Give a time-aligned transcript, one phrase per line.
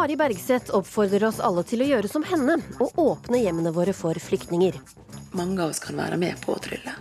[0.00, 4.16] Kari Bergseth oppfordrer oss alle til å gjøre som henne, og åpne hjemmene våre for
[4.16, 4.78] flyktninger.
[5.36, 6.94] Mange av oss kan være med på å trylle.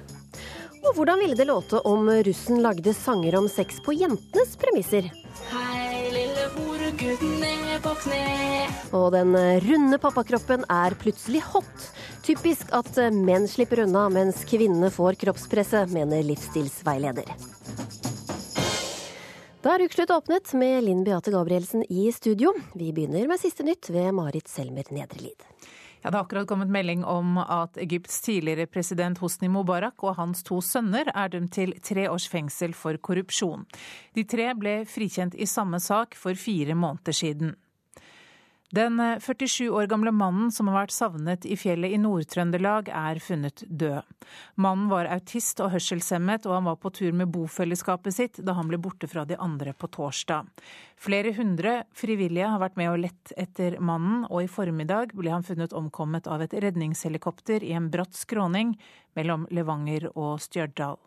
[0.81, 5.07] Og hvordan ville det låte om russen lagde sanger om sex på jentenes premisser?
[5.47, 8.67] Hei, lille horegutten er på kne.
[8.91, 9.31] Og den
[9.63, 11.87] runde pappakroppen er plutselig hot.
[12.27, 17.31] Typisk at menn slipper unna mens kvinnene får kroppspresset, mener livsstilsveileder.
[19.59, 22.53] Da er Ukeslutt åpnet med Linn Beate Gabrielsen i studio.
[22.79, 25.43] Vi begynner med siste nytt ved Marit Selmer Nedrelid.
[25.99, 30.45] Ja, det har akkurat kommet melding om at Egypts tidligere president Hosni Mubarak og hans
[30.47, 33.67] to sønner er dømt til tre års fengsel for korrupsjon.
[34.15, 37.57] De tre ble frikjent i samme sak for fire måneder siden.
[38.69, 43.63] Den 47 år gamle mannen som har vært savnet i fjellet i Nord-Trøndelag, er funnet
[43.65, 44.05] død.
[44.61, 48.69] Mannen var autist og hørselshemmet, og han var på tur med bofellesskapet sitt da han
[48.69, 50.45] ble borte fra de andre på torsdag.
[51.01, 55.47] Flere hundre frivillige har vært med og lett etter mannen, og i formiddag ble han
[55.49, 58.77] funnet omkommet av et redningshelikopter i en bratt skråning
[59.17, 61.01] mellom Levanger og Stjørdal.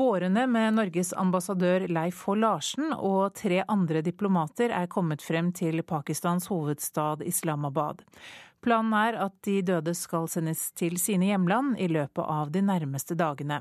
[0.00, 2.32] Bårene med Norges ambassadør Leif H.
[2.40, 8.00] Larsen og tre andre diplomater er kommet frem til Pakistans hovedstad Islamabad.
[8.64, 13.12] Planen er at de døde skal sendes til sine hjemland i løpet av de nærmeste
[13.12, 13.60] dagene.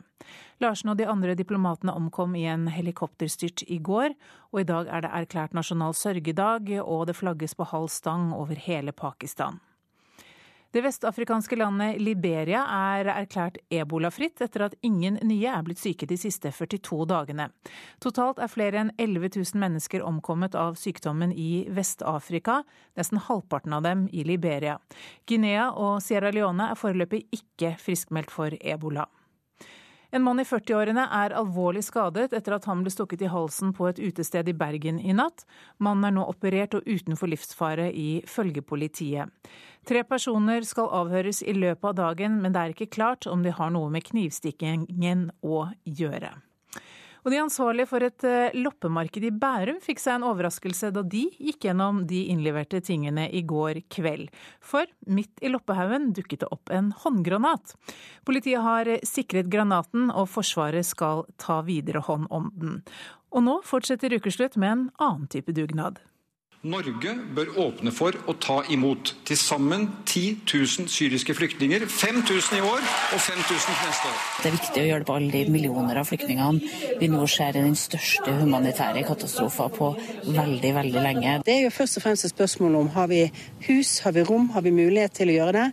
[0.64, 4.16] Larsen og de andre diplomatene omkom i en helikopterstyrt i går,
[4.56, 8.56] og i dag er det erklært nasjonal sørgedag, og det flagges på halv stang over
[8.56, 9.60] hele Pakistan.
[10.72, 16.14] Det vestafrikanske landet Liberia er erklært ebolafritt etter at ingen nye er blitt syke de
[16.22, 17.48] siste 42 dagene.
[17.98, 22.62] Totalt er flere enn 11 000 mennesker omkommet av sykdommen i Vest-Afrika,
[22.94, 24.78] nesten halvparten av dem i Liberia.
[25.26, 29.08] Guinea og Sierra Leone er foreløpig ikke friskmeldt for ebola.
[30.12, 33.90] En mann i 40-årene er alvorlig skadet etter at han ble stukket i halsen på
[33.92, 35.44] et utested i Bergen i natt.
[35.78, 39.30] Mannen er nå operert og utenfor livsfare, ifølge politiet.
[39.88, 43.54] Tre personer skal avhøres i løpet av dagen, men det er ikke klart om de
[43.56, 46.36] har noe med knivstikkingen å gjøre.
[47.26, 51.26] Og De ansvarlige for et eh, loppemarked i Bærum fikk seg en overraskelse da de
[51.36, 54.30] gikk gjennom de innleverte tingene i går kveld.
[54.64, 57.76] For midt i loppehaugen dukket det opp en håndgranat.
[58.28, 62.80] Politiet har sikret granaten, og Forsvaret skal ta videre hånd om den.
[63.36, 66.00] Og nå fortsetter Ukeslutt med en annen type dugnad.
[66.60, 71.86] Norge bør åpne for å ta imot til sammen 10 000 syriske flyktninger.
[71.88, 74.18] 5000 i år og 5000 neste år.
[74.44, 77.80] Det er viktig å hjelpe alle de millioner av flyktningene vi nå ser i den
[77.80, 79.94] største humanitære katastrofen på
[80.28, 81.40] veldig, veldig lenge.
[81.48, 83.24] Det er jo først og fremst et spørsmål om har vi
[83.70, 85.70] hus, har vi rom, har vi mulighet til å gjøre det.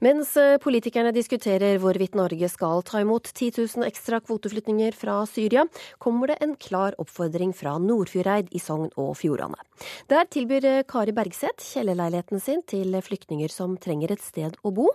[0.00, 5.66] Mens eh, politikerne diskuterer hvorvidt Norge skal ta imot 10 000 ekstra kvoteflyktninger fra Syria,
[6.00, 9.60] kommer det en klar oppfordring fra Nordfjordeid i Sogn og Fjordane.
[10.08, 14.88] Der tilbyr eh, Kari Bergseth kjellerleiligheten sin til flyktninger som trenger et sted å bo.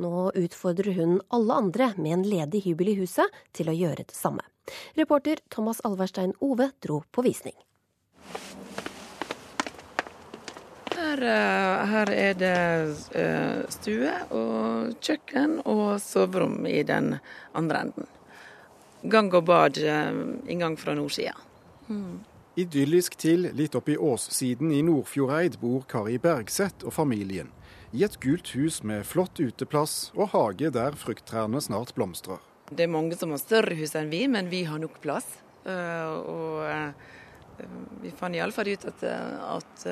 [0.00, 4.16] Nå utfordrer hun alle andre med en ledig hybel i huset til å gjøre det
[4.16, 4.40] samme.
[4.96, 7.58] Reporter Thomas Alverstein Ove dro på visning.
[11.06, 12.54] Her, eh, her er det
[13.14, 17.12] eh, stue og kjøkken og soverom i den
[17.54, 18.08] andre enden.
[19.06, 20.16] Gang og bad, eh,
[20.50, 21.36] inngang fra nordsida.
[21.86, 22.24] Hmm.
[22.58, 27.52] Idyllisk til litt oppi åssiden i Nordfjordeid bor Kari Bergseth og familien.
[27.94, 32.40] I et gult hus med flott uteplass og hage der frukttrærne snart blomstrer.
[32.72, 35.28] Det er mange som har større hus enn vi, men vi har nok plass.
[35.66, 36.66] Og
[38.02, 39.86] vi fant iallfall ut at, at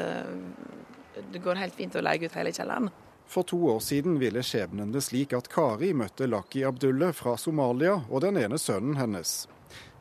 [1.33, 2.91] det går helt fint å leie ut hele kjelleren.
[3.27, 7.97] For to år siden ville skjebnen det slik at Kari møtte Laki Abdulle fra Somalia
[8.11, 9.45] og den ene sønnen hennes.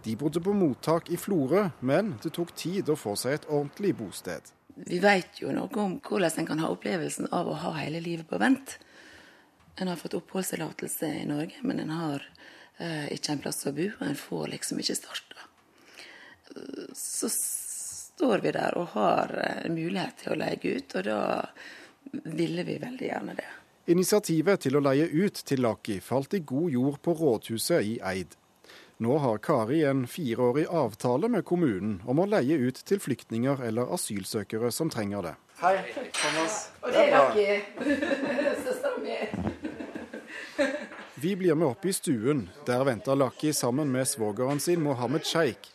[0.03, 3.93] De bodde på mottak i Florø, men det tok tid å få seg et ordentlig
[3.95, 4.51] bosted.
[4.75, 8.27] Vi vet jo noe om hvordan en kan ha opplevelsen av å ha hele livet
[8.27, 8.75] på vent.
[9.79, 12.25] En har fått oppholdstillatelse i Norge, men en har
[12.77, 15.47] eh, ikke en plass å bo, og en får liksom ikke starta.
[16.93, 17.29] Så
[18.15, 21.21] står vi der og har eh, mulighet til å leie ut, og da
[22.37, 23.49] ville vi veldig gjerne det.
[23.93, 28.37] Initiativet til å leie ut til Laki falt i god jord på rådhuset i Eid.
[29.03, 33.91] Nå har Kari en fireårig avtale med kommunen om å leie ut til flyktninger eller
[33.91, 35.33] asylsøkere som trenger det.
[35.59, 35.75] Hei,
[36.15, 36.69] Thomas.
[36.83, 37.47] Og det er Laki.
[38.63, 39.17] Søstera mi.
[41.23, 42.49] Vi blir med opp i stuen.
[42.67, 45.69] Der venter Laki sammen med svogeren sin Mohammed Sheikh.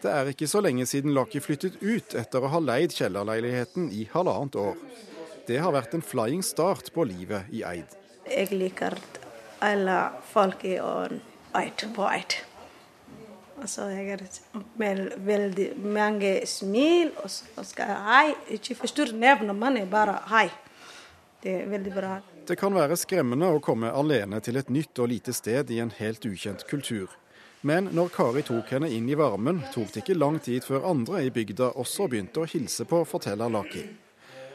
[0.00, 4.06] Det er ikke så lenge siden Laki flyttet ut etter å ha leid kjellerleiligheten i
[4.12, 4.78] halvannet år.
[5.48, 7.96] Det har vært en flying start på livet i Eid.
[8.24, 8.96] Jeg liker
[9.60, 9.98] alle
[10.32, 12.38] folk i Eid på Eid.
[13.60, 14.22] Altså, jeg er
[14.80, 18.26] med veldig mange smil, og så skal jeg hei.
[18.56, 20.46] Ikke forstyrre nevnet, men bare hei.
[21.44, 22.14] Det er veldig bra.
[22.48, 25.92] Det kan være skremmende å komme alene til et nytt og lite sted i en
[25.98, 27.12] helt ukjent kultur.
[27.60, 31.20] Men når Kari tok henne inn i varmen, tok det ikke lang tid før andre
[31.26, 33.84] i bygda også begynte å hilse på, forteller Laki.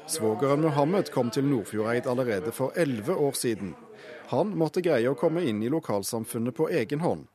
[0.10, 3.76] Svogeren Mohammed kom til Nordfjordeid allerede for elleve år siden.
[4.34, 7.28] Han måtte greie å komme inn i lokalsamfunnet på egen hånd.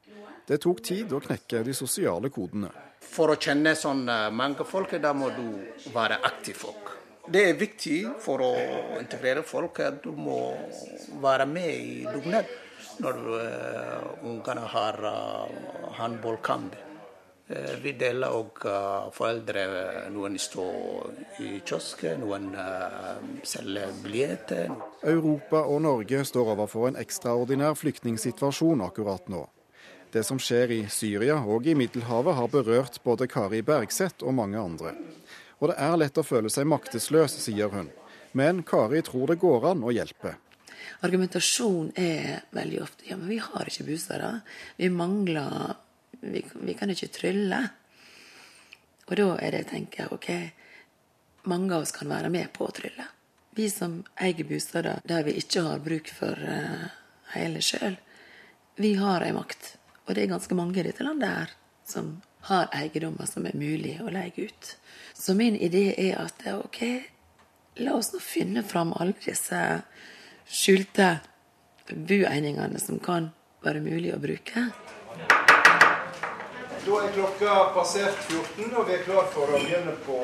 [0.47, 2.73] Det tok tid å knekke de sosiale kodene.
[3.07, 4.03] For å kjenne sånn
[4.35, 5.47] mange folk, da må du
[5.95, 6.90] være aktiv folk.
[7.31, 8.50] Det er viktig for å
[8.99, 10.41] integrere folk at du må
[11.23, 12.49] være med i dugnad
[13.00, 14.99] når uh, ungene har
[16.00, 16.75] håndballkamp.
[17.50, 18.59] Uh, vi deler og
[19.15, 19.62] foreldre.
[20.11, 22.50] Noen står i kiosken, noen
[23.47, 24.75] selger billetter.
[25.06, 29.47] Europa og Norge står overfor en ekstraordinær flyktningsituasjon akkurat nå.
[30.11, 34.59] Det som skjer i Syria og i Middelhavet har berørt både Kari Bergseth og mange
[34.59, 34.97] andre.
[35.61, 37.91] Og det er lett å føle seg maktesløs, sier hun.
[38.33, 40.37] Men Kari tror det går an å hjelpe.
[41.05, 44.33] Argumentasjon er veldig ofte ja, men vi har ikke busere.
[44.77, 45.77] Vi mangler
[46.21, 47.61] vi, vi, kan ikke trylle.
[49.09, 50.31] Og da er det jeg tenker OK,
[51.51, 53.07] mange av oss kan være med på å trylle.
[53.57, 56.87] Vi som eier bostader der vi ikke har bruk for uh,
[57.35, 57.99] hele sjøl,
[58.81, 59.75] vi har ei makt.
[60.07, 61.57] Og det er ganske mange i dette landet her
[61.89, 62.15] som
[62.49, 64.77] har eiendommer som er mulig å leie ut.
[65.15, 66.81] Så min idé er at OK,
[67.85, 69.61] la oss nå finne fram alle disse
[70.51, 71.19] skjulte
[71.91, 73.31] bueiningene som kan
[73.65, 74.71] være mulig å bruke.
[76.81, 80.17] Da er klokka passert 14, og vi er klar for å begynne på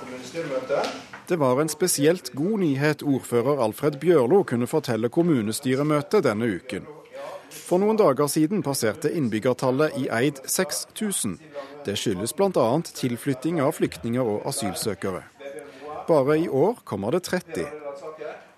[0.00, 0.94] kommunestyremøtet.
[1.28, 6.88] Det var en spesielt god nyhet ordfører Alfred Bjørlo kunne fortelle kommunestyremøtet denne uken.
[7.50, 11.38] For noen dager siden passerte innbyggertallet i Eid 6000.
[11.86, 12.68] Det skyldes bl.a.
[12.84, 15.24] tilflytting av flyktninger og asylsøkere.
[16.08, 17.68] Bare i år kommer det 30.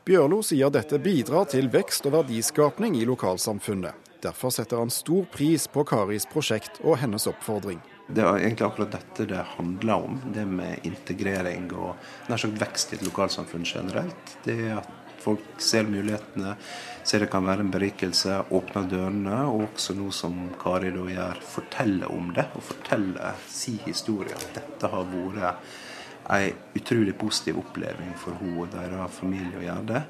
[0.07, 4.09] Bjørlo sier dette bidrar til vekst og verdiskapning i lokalsamfunnet.
[4.21, 7.81] Derfor setter han stor pris på Karis prosjekt og hennes oppfordring.
[8.11, 11.95] Det er egentlig akkurat dette det handler om, det med integrering og
[12.59, 14.35] vekst i et lokalsamfunn generelt.
[14.45, 16.55] Det at folk ser mulighetene,
[17.05, 21.45] ser det kan være en berikelse, åpner dørene, og også noe som Kari da gjør,
[21.55, 22.49] forteller om det.
[22.55, 24.37] Og forteller si historie.
[24.37, 25.79] At dette har vært
[26.31, 30.03] en utrolig positiv oppleving for henne og deres familie å gjøre det.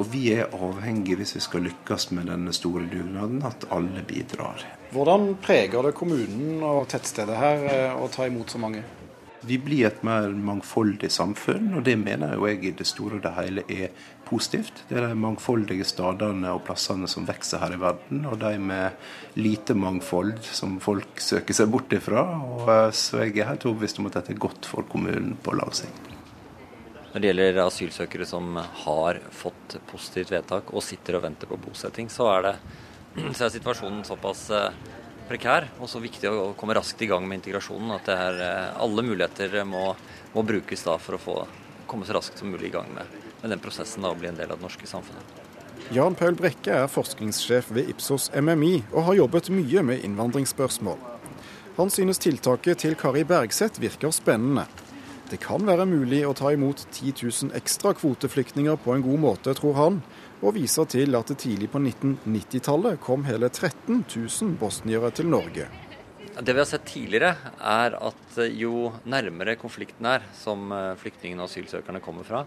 [0.00, 4.64] Og vi er avhengige, hvis vi skal lykkes med denne store dugnaden, at alle bidrar.
[4.90, 8.82] Hvordan preger det kommunen og tettstedet her å ta imot så mange?
[9.46, 13.30] Vi blir et mer mangfoldig samfunn, og det mener jeg i det store og det
[13.38, 13.94] hele er
[14.30, 14.84] positivt.
[14.88, 19.38] Det er de mangfoldige stedene og plassene som vokser her i verden, og de med
[19.40, 22.24] lite mangfold som folk søker seg bort ifra.
[22.46, 25.74] Og så jeg er helt overbevist om at dette er godt for kommunen på lang
[25.76, 26.16] sikt.
[27.10, 28.54] Når det gjelder asylsøkere som
[28.84, 32.54] har fått positivt vedtak og sitter og venter på bosetting, så er, det,
[33.36, 34.46] så er situasjonen såpass
[35.30, 38.38] prekær og så viktig å komme raskt i gang med integrasjonen at er,
[38.78, 39.92] alle muligheter må,
[40.34, 41.36] må brukes for å få
[41.90, 44.38] komme så raskt som mulig i gang med, med den prosessen da, å bli en
[44.38, 45.38] del av det norske samfunnet.
[45.90, 51.00] Jan Paul Brekke er forskningssjef ved Ipsos MMI og har jobbet mye med innvandringsspørsmål.
[51.80, 54.66] Han synes tiltaket til Kari Bergseth virker spennende.
[55.30, 59.54] Det kan være mulig å ta imot 10 000 ekstra kvoteflyktninger på en god måte,
[59.54, 60.00] tror han,
[60.42, 65.68] og viser til at det tidlig på 1990-tallet kom hele 13 000 bosniere til Norge.
[66.40, 72.02] Det vi har sett tidligere, er at jo nærmere konflikten er, som flyktningene og asylsøkerne
[72.02, 72.44] kommer fra,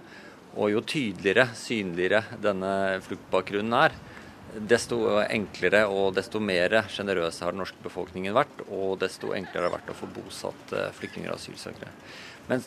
[0.53, 3.95] og jo tydeligere, synligere denne fluktbakgrunnen er,
[4.53, 9.72] desto enklere og desto mer sjenerøse har den norske befolkningen vært, og desto enklere har
[9.72, 11.93] det vært å få bosatt flyktninger og asylsøkere.
[12.51, 12.62] Men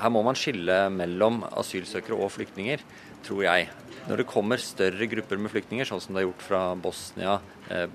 [0.00, 2.80] her må man skille mellom asylsøkere og flyktninger,
[3.26, 3.68] tror jeg.
[4.06, 7.36] Når det kommer større grupper med flyktninger, sånn som det er gjort fra Bosnia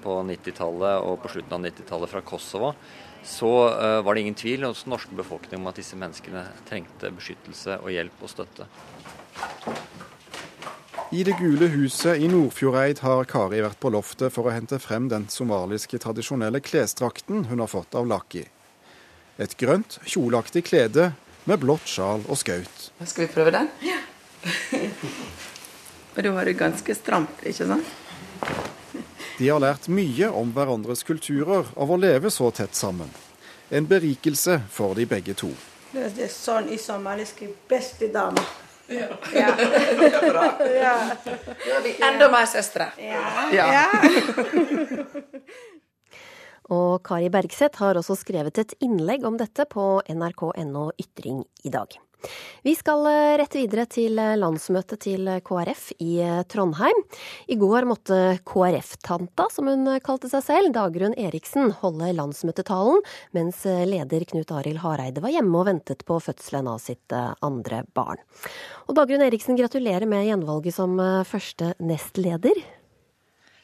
[0.04, 2.74] på 90-tallet og på slutten av 90-tallet fra Kosovo,
[3.26, 3.52] så
[4.06, 7.94] var det ingen tvil hos den norske befolkningen om at disse menneskene trengte beskyttelse og
[7.94, 8.70] hjelp og støtte.
[11.12, 15.10] I det gule huset i Nordfjordeid har Kari vært på loftet for å hente frem
[15.12, 18.46] den somaliske tradisjonelle klesdrakten hun har fått av Laki.
[19.36, 21.10] Et grønt, kjoleaktig klede
[21.50, 22.88] med blått sjal og skaut.
[23.04, 23.68] Skal vi prøve den?
[23.84, 23.98] Ja.
[26.16, 27.92] og da var det ganske stramt, ikke sant?
[29.36, 33.12] De har lært mye om hverandres kulturer av å leve så tett sammen.
[33.68, 35.52] En berikelse for de begge to.
[35.92, 38.40] Det er sånn i somaliske beste dame.
[38.92, 39.08] Ja.
[39.34, 39.52] ja.
[39.56, 40.46] det er bra.
[40.68, 40.96] Ja.
[41.24, 42.92] Da er vi enda mer søstre.
[43.00, 43.50] Ja.
[43.56, 43.86] ja.
[46.72, 51.98] Og Kari Bergseth har også skrevet et innlegg om dette på nrk.no ytring i dag.
[52.62, 57.00] Vi skal eh, rett videre til eh, landsmøtet til KrF i eh, Trondheim.
[57.50, 63.02] I går måtte KrF-tanta, som hun kalte seg selv, Dagrun Eriksen, holde landsmøtetalen,
[63.38, 68.22] mens leder Knut Arild Hareide var hjemme og ventet på fødselen av sitt andre barn.
[68.88, 72.62] Og Dagrun Eriksen, gratulerer med gjenvalget som første nestleder.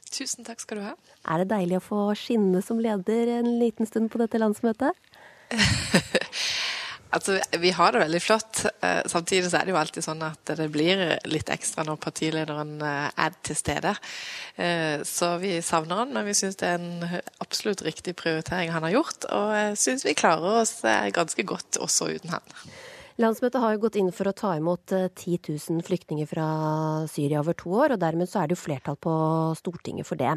[0.07, 0.93] Tusen takk skal du ha.
[1.27, 4.95] Er det deilig å få skinne som leder en liten stund på dette landsmøtet?
[7.09, 8.65] Altså, Vi har det veldig flott.
[8.83, 12.81] Eh, samtidig så er det jo alltid sånn at det blir litt ekstra når partilederen
[12.83, 13.93] eh, er til stede.
[14.55, 18.83] Eh, så vi savner han, men vi syns det er en absolutt riktig prioritering han
[18.89, 19.29] har gjort.
[19.31, 20.81] Og jeg syns vi klarer oss
[21.15, 22.55] ganske godt også uten han.
[23.17, 26.47] Landsmøtet har jo gått inn for å ta imot 10 eh, 000 flyktninger fra
[27.09, 29.13] Syria over to år, og dermed så er det jo flertall på
[29.57, 30.35] Stortinget for det.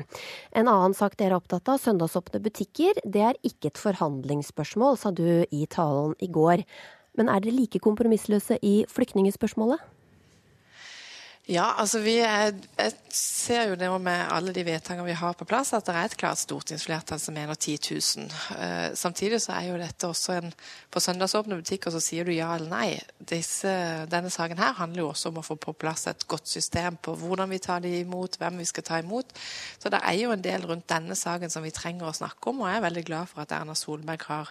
[0.57, 5.13] En annen sak dere er opptatt av, søndagsåpne butikker, det er ikke et forhandlingsspørsmål, sa
[5.13, 6.65] du i talen i går.
[7.21, 9.85] Men er dere like kompromissløse i flyktningspørsmålet?
[11.51, 15.47] Ja, altså vi er, jeg ser jo det med alle de vedtakene vi har på
[15.51, 18.29] plass, at det er et klart stortingsflertall som mener 10 000.
[18.55, 20.53] Eh, samtidig så er jo dette også en
[20.91, 23.01] På søndagsåpne butikker så sier du ja eller nei.
[23.19, 23.71] Disse,
[24.11, 27.15] denne saken her handler jo også om å få på plass et godt system på
[27.19, 29.35] hvordan vi tar de imot, hvem vi skal ta imot.
[29.79, 32.63] Så det er jo en del rundt denne saken som vi trenger å snakke om,
[32.63, 34.51] og jeg er veldig glad for at Erna Solberg har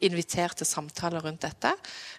[0.00, 1.74] invitert til samtaler rundt dette.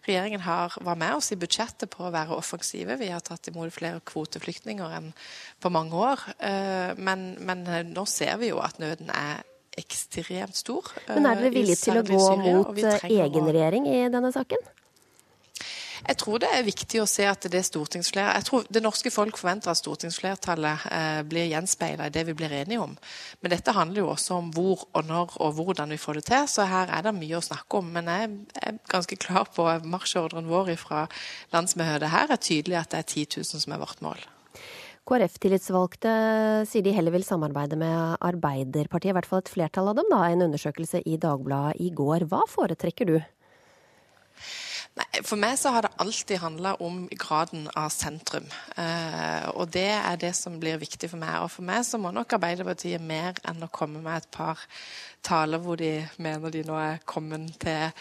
[0.08, 3.00] Regjeringen har, var med oss i budsjettet på å være offensive.
[3.00, 5.14] Vi har tatt imot flere kvoter kvoteflyktninger enn
[5.62, 6.28] på mange år.
[6.38, 9.42] Eh, men, men eh, nå ser vi jo at nøden er
[9.80, 10.92] ekstremt stor.
[11.08, 14.72] Men er dere villige til å gå mot egen regjering i denne saken?
[16.02, 19.38] Jeg tror det er viktig å se at det stortingsflertallet Jeg tror det norske folk
[19.38, 22.96] forventer at stortingsflertallet eh, blir gjenspeila i det vi blir enige om.
[23.42, 26.50] Men dette handler jo også om hvor og når og hvordan vi får det til,
[26.50, 27.92] så her er det mye å snakke om.
[27.94, 28.30] Men jeg
[28.62, 31.06] er ganske klar på marsjordren vår fra
[31.54, 34.24] landsmøtet her er tydelig at det er 10 000 som er vårt mål.
[35.10, 36.12] KrF-tillitsvalgte
[36.70, 40.22] sier de heller vil samarbeide med Arbeiderpartiet, i hvert fall et flertall av dem, da,
[40.30, 42.28] en undersøkelse i Dagbladet i går.
[42.30, 43.18] Hva foretrekker du?
[44.92, 48.48] Nei, For meg så har det alltid handla om graden av sentrum.
[48.76, 51.38] Eh, og det er det som blir viktig for meg.
[51.46, 54.60] Og for meg så må nok Arbeiderpartiet mer enn å komme med et par
[55.24, 57.94] taler hvor de mener de nå er kommet til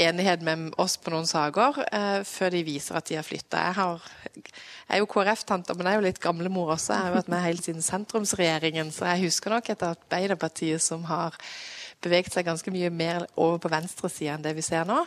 [0.00, 3.66] enighet med oss på noen saker, eh, før de viser at de har flytta.
[3.66, 4.54] Jeg, jeg,
[4.96, 6.94] er jo KrF-tante, men jeg er jo litt gamlemor også.
[6.94, 11.36] Jeg har vært med helt siden sentrumsregjeringen, så jeg husker nok et Arbeiderpartiet som har
[12.00, 15.02] beveget seg ganske mye mer over på venstresida enn det vi ser nå.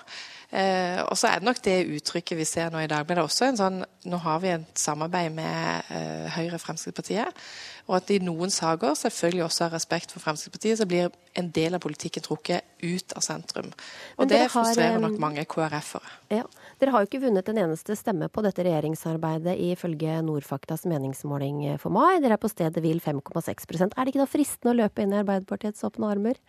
[0.53, 3.07] Eh, og så er det nok det uttrykket vi ser nå i dag.
[3.07, 6.61] Men det er også en sånn Nå har vi et samarbeid med eh, Høyre og
[6.61, 7.39] Fremskrittspartiet.
[7.87, 11.07] Og at i noen saker, selvfølgelig også av respekt for Fremskrittspartiet, så blir
[11.39, 13.71] en del av politikken trukket ut av sentrum.
[14.19, 16.11] Og det frustrerer nok mange KrF-ere.
[16.35, 16.43] Ja.
[16.79, 21.95] Dere har jo ikke vunnet en eneste stemme på dette regjeringsarbeidet ifølge Nordfaktas meningsmåling for
[21.95, 22.19] mai.
[22.23, 25.21] Dere er på stedet hvil 5,6% Er det ikke da fristende å løpe inn i
[25.23, 26.43] Arbeiderpartiets åpne armer?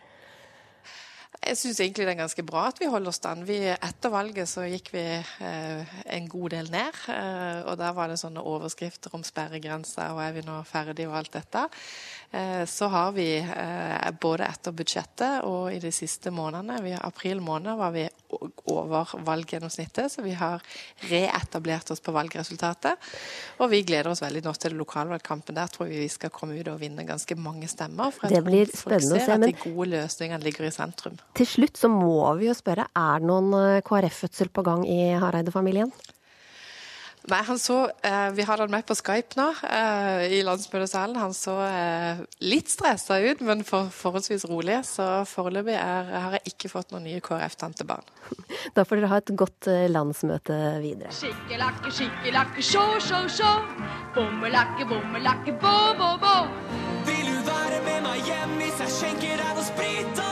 [1.45, 3.43] Jeg syns egentlig det er ganske bra at vi holder stand.
[3.47, 6.99] Vi, etter valget så gikk vi eh, en god del ned.
[7.11, 11.17] Eh, og der var det sånne overskrifter om sperregrenser og er vi nå ferdig og
[11.19, 11.65] alt dette.
[12.31, 17.43] Eh, så har vi eh, både etter budsjettet og i de siste månedene I april
[17.43, 18.07] måned var vi
[18.71, 20.63] over valggjennomsnittet, så vi har
[21.09, 22.97] reetablert oss på valgresultatet.
[23.61, 25.55] Og vi gleder oss veldig nå til lokalvalgkampen.
[25.55, 28.11] Der tror vi vi skal komme ut og vinne ganske mange stemmer.
[28.15, 31.21] For det blir tror folk ser at de gode løsningene ligger i sentrum.
[31.35, 35.15] Til slutt så må vi jo spørre, er det noen eh, KrF-fødsel på gang i
[35.19, 35.91] Hareide-familien?
[37.25, 41.17] Nei, han så eh, Vi har han med på Skype nå eh, i landsmøtesalen.
[41.17, 44.77] Han så eh, litt stressa ut, men for, forholdsvis rolig.
[44.85, 48.05] Så foreløpig har jeg ikke fått noen nye KrF-tantebarn.
[48.75, 51.13] Da får dere ha et godt eh, landsmøte videre.
[51.15, 53.51] Skikkelakke, skikkelakke, sjå, sjå, sjå.
[54.17, 56.37] Bommelakke, bommelakke, bå, bå, bå.
[57.09, 60.25] Vil du være med meg hjem hvis jeg skjenker deg noe sprit?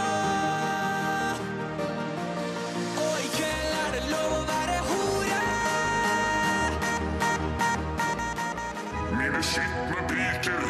[9.44, 10.62] Skitne piker.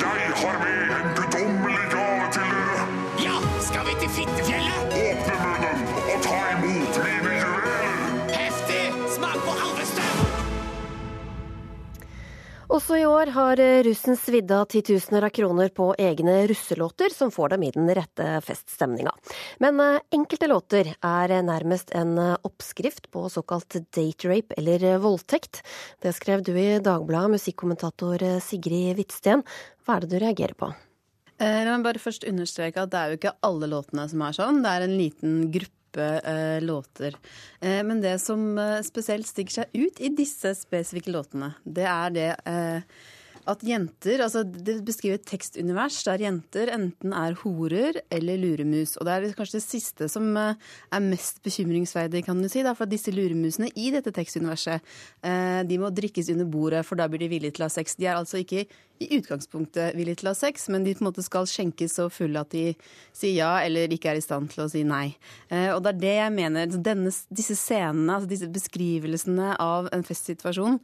[0.00, 2.82] Jeg har med en guddommelig gave til dere.
[3.26, 4.89] Ja, skal vi til Fittefjellet?
[12.80, 17.52] Også i år har russen svidd av titusener av kroner på egne russelåter som får
[17.52, 19.12] dem i den rette feststemninga.
[19.60, 25.60] Men eh, enkelte låter er nærmest en oppskrift på såkalt date-rape eller voldtekt.
[26.00, 29.44] Det skrev du i Dagbladet, musikkommentator Sigrid Hvitsten.
[29.84, 30.70] Hva er det du reagerer på?
[31.36, 34.40] Eh, La meg bare først understreke at det er jo ikke alle låtene som er
[34.40, 34.64] sånn.
[34.64, 37.16] Det er en liten gruppe eh, låter.
[37.60, 42.14] Eh, men det som eh, spesielt stikker seg ut i disse spesifikke låtene, det er
[42.14, 43.00] det eh,
[43.48, 48.96] at jenter altså Det beskriver et tekstunivers der jenter enten er horer eller luremus.
[49.00, 50.58] Og det er kanskje det siste som eh,
[50.92, 52.64] er mest bekymringsverdig, kan du si.
[52.66, 54.84] Da, for at disse luremusene i dette tekstuniverset,
[55.26, 57.96] eh, de må drikkes under bordet, for da blir de villige til å ha sex.
[57.98, 58.66] De er altså ikke
[59.00, 62.10] i utgangspunktet villige til å ha sex, men de på en måte skal skjenkes så
[62.12, 62.74] fulle at de
[63.16, 65.14] sier ja eller ikke er i stand til å si nei.
[65.48, 66.78] Eh, Og det er det jeg mener.
[66.90, 70.80] Denne, disse scenene, altså disse beskrivelsene av en festsituasjon,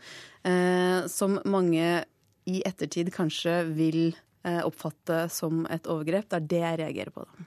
[1.10, 2.04] som mange
[2.46, 4.00] i ettertid kanskje vil
[4.46, 7.26] eh, oppfatte som et overgrep, det er det jeg reagerer på.
[7.26, 7.46] Da.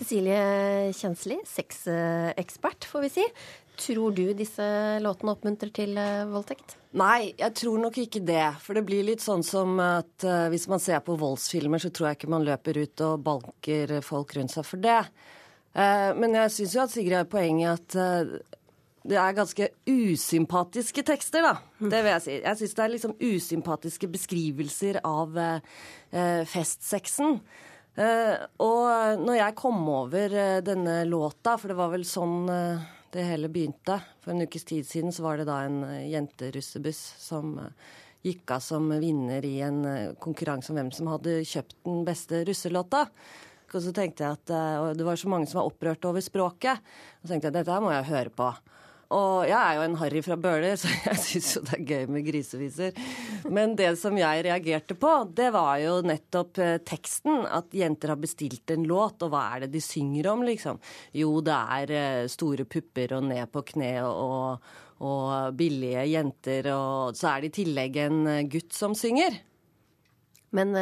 [0.00, 3.26] Cecilie Kjensli, sexekspert, får vi si.
[3.80, 4.64] Tror du disse
[5.00, 6.76] låtene oppmuntrer til eh, voldtekt?
[7.00, 8.44] Nei, jeg tror nok ikke det.
[8.64, 12.10] For det blir litt sånn som at eh, hvis man ser på voldsfilmer, så tror
[12.10, 15.00] jeg ikke man løper ut og banker folk rundt seg for det.
[15.72, 17.96] Eh, men jeg syns jo at Sigrid har poeng i at
[19.00, 21.54] det er ganske usympatiske tekster, da.
[21.80, 22.34] Det vil jeg si.
[22.36, 27.38] Jeg syns det er liksom usympatiske beskrivelser av eh, festsexen.
[27.96, 32.88] Eh, og når jeg kom over eh, denne låta, for det var vel sånn eh,
[33.10, 37.00] det hele begynte For en ukes tid siden så var det da en eh, jenterussebuss
[37.18, 37.88] som eh,
[38.28, 39.80] gikk av som vinner i en
[40.20, 43.06] konkurranse om hvem som hadde kjøpt den beste russelåta.
[43.70, 46.82] Og så tenkte jeg at Det var så mange som var opprørt over språket.
[47.22, 48.50] Og så tenkte jeg dette her må jeg høre på.
[49.10, 52.04] Og jeg er jo en harry fra Bøler, så jeg syns jo det er gøy
[52.14, 53.00] med griseviser.
[53.50, 57.42] Men det som jeg reagerte på, det var jo nettopp eh, teksten.
[57.50, 60.78] At jenter har bestilt en låt, og hva er det de synger om, liksom?
[61.18, 64.70] Jo, det er eh, store pupper og ned på kne og,
[65.02, 69.42] og billige jenter, og så er det i tillegg en eh, gutt som synger.
[70.54, 70.74] Men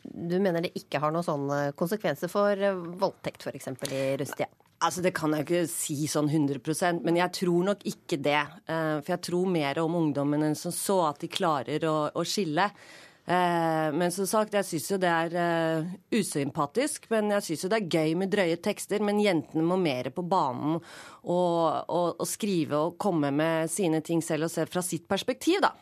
[0.00, 2.56] du mener det ikke har noen sånne konsekvenser for
[2.96, 3.68] voldtekt f.eks.
[3.92, 4.63] i russetida?
[4.84, 8.42] Altså, Det kan jeg ikke si sånn 100% men jeg tror nok ikke det.
[8.68, 12.24] Eh, For jeg tror mer om ungdommen enn som så, at de klarer å, å
[12.28, 12.68] skille.
[13.24, 17.08] Eh, Men som sagt, jeg syns jo det er eh, usympatisk.
[17.12, 19.00] Men jeg syns jo det er gøy med drøye tekster.
[19.00, 24.20] Men jentene må mer på banen og, og, og skrive og komme med sine ting
[24.24, 25.72] selv og se fra sitt perspektiv, da.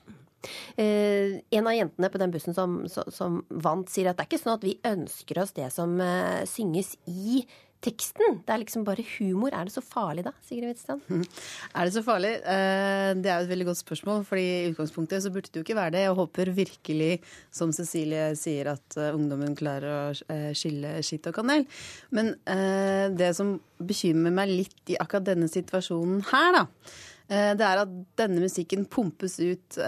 [0.74, 4.30] Uh, en av jentene på den bussen som, som, som vant, sier at det er
[4.32, 7.44] ikke sånn at vi ønsker oss det som uh, synges i
[7.82, 8.38] teksten.
[8.46, 9.52] Det er liksom bare humor.
[9.54, 11.02] Er det så farlig da, Sigrid Wittstrand?
[11.76, 12.32] Er det så farlig?
[12.38, 15.64] Eh, Det er jo et veldig godt spørsmål, fordi i utgangspunktet så burde det jo
[15.66, 16.04] ikke være det.
[16.06, 17.10] Jeg håper virkelig,
[17.50, 21.66] som Cecilie sier, at eh, ungdommen klarer å eh, skille skitt og kanel.
[22.14, 22.34] Men
[23.16, 26.64] det som bekymrer meg litt i akkurat denne situasjonen her, da,
[27.56, 29.78] det er at denne musikken pumpes ut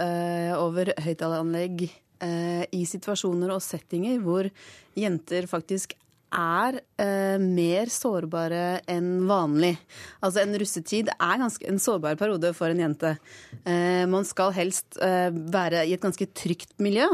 [0.59, 4.49] over høyttaleranlegg i situasjoner og settinger hvor
[4.97, 5.93] jenter faktisk
[6.35, 9.73] er eh, mer sårbare enn vanlig.
[10.19, 13.15] Altså En russetid er ganske, en sårbar periode for en jente.
[13.63, 17.07] Eh, man skal helst eh, være i et ganske trygt miljø.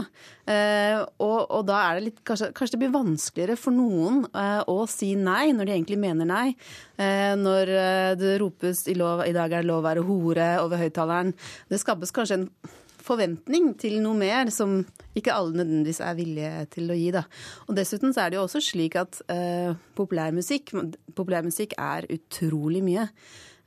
[0.50, 4.62] Eh, og, og da er det litt kanskje, kanskje det blir vanskeligere for noen eh,
[4.68, 6.48] å si nei når de egentlig mener nei.
[6.98, 7.74] Eh, når
[8.20, 11.36] det ropes i, lov, 'i dag er det lov å være hore' over høyttaleren.
[11.70, 12.48] Det skapes kanskje en
[13.04, 14.80] forventning til noe mer som
[15.18, 17.10] ikke alle nødvendigvis er villige til å gi.
[17.16, 17.24] Da.
[17.68, 20.74] Og Dessuten så er det jo også slik at uh, populærmusikk,
[21.18, 23.08] populær er utrolig mye.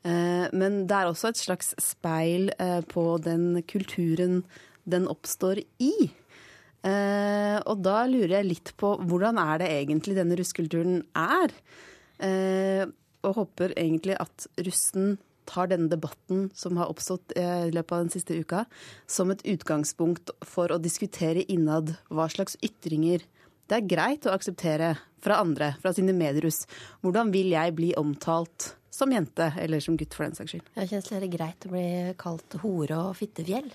[0.04, 4.42] Eh, men det er også et slags speil eh, på den kulturen
[4.84, 5.94] den oppstår i.
[6.84, 11.54] Og da lurer jeg litt på hvordan er det egentlig denne russkulturen er?
[13.24, 15.14] Og håper egentlig at russen
[15.48, 18.64] tar denne debatten som har oppstått eh, i løpet av den siste uka,
[19.06, 23.24] som et utgangspunkt for å diskutere innad hva slags ytringer
[23.70, 24.90] det er greit å akseptere
[25.24, 26.64] fra andre, fra sine medruss.
[27.00, 30.66] Hvordan vil jeg bli omtalt som jente, eller som gutt for den saks skyld?
[30.78, 31.86] Jeg kjennes det greit å bli
[32.20, 33.66] kalt hore og fittefjell?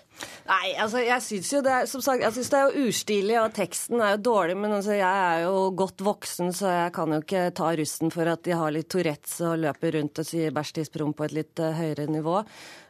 [0.48, 3.36] Nei, altså jeg syns jo det er Som sagt, jeg synes det er jo ustilig,
[3.42, 7.16] og teksten er jo dårlig, men altså, jeg er jo godt voksen, så jeg kan
[7.16, 10.56] jo ikke ta russen for at de har litt Tourettes og løper rundt og sier
[10.56, 12.40] bæsj tiss på et litt uh, høyere nivå.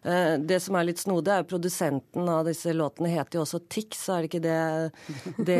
[0.05, 3.61] Uh, det som er litt snodig, er jo produsenten av disse låtene heter jo også
[3.67, 5.59] Tix, er det ikke det, det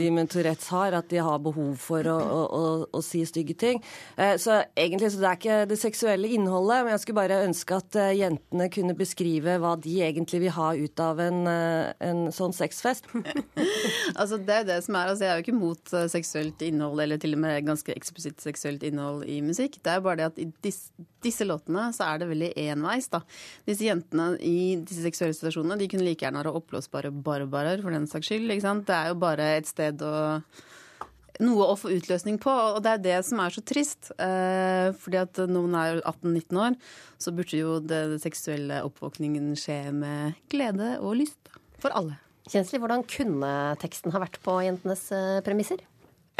[0.00, 0.96] de med Tourettes har?
[0.96, 2.64] At de har behov for å, å, å,
[2.96, 3.84] å si stygge ting.
[4.16, 7.80] Uh, så egentlig så det er ikke det seksuelle innholdet, men jeg skulle bare ønske
[7.82, 13.10] at jentene kunne beskrive hva de egentlig vil ha ut av en, en sånn sexfest.
[14.20, 16.62] altså Det er jo det som er, altså Jeg er jo ikke mot eh, seksuelt
[16.64, 19.78] innhold, eller til og med ganske eksplisitt seksuelt innhold i musikk.
[19.84, 23.10] Det er bare det at i disse, disse låtene så er det veldig enveis.
[23.12, 23.22] da.
[23.68, 28.08] Disse jentene i disse seksuelle situasjonene de kunne like gjerne være oppblåsbare barbarer, for den
[28.10, 28.50] saks skyld.
[28.50, 28.86] ikke sant?
[28.88, 30.16] Det er jo bare et sted å
[31.42, 34.12] noe å få utløsning på, og det er det som er så trist.
[34.20, 36.78] Eh, fordi at noen er 18-19 år,
[37.20, 42.18] så burde jo det seksuelle oppvåkningen skje med glede og lyst for alle.
[42.50, 43.50] Kjensli, hvordan kunne
[43.82, 45.82] teksten ha vært på jentenes eh, premisser?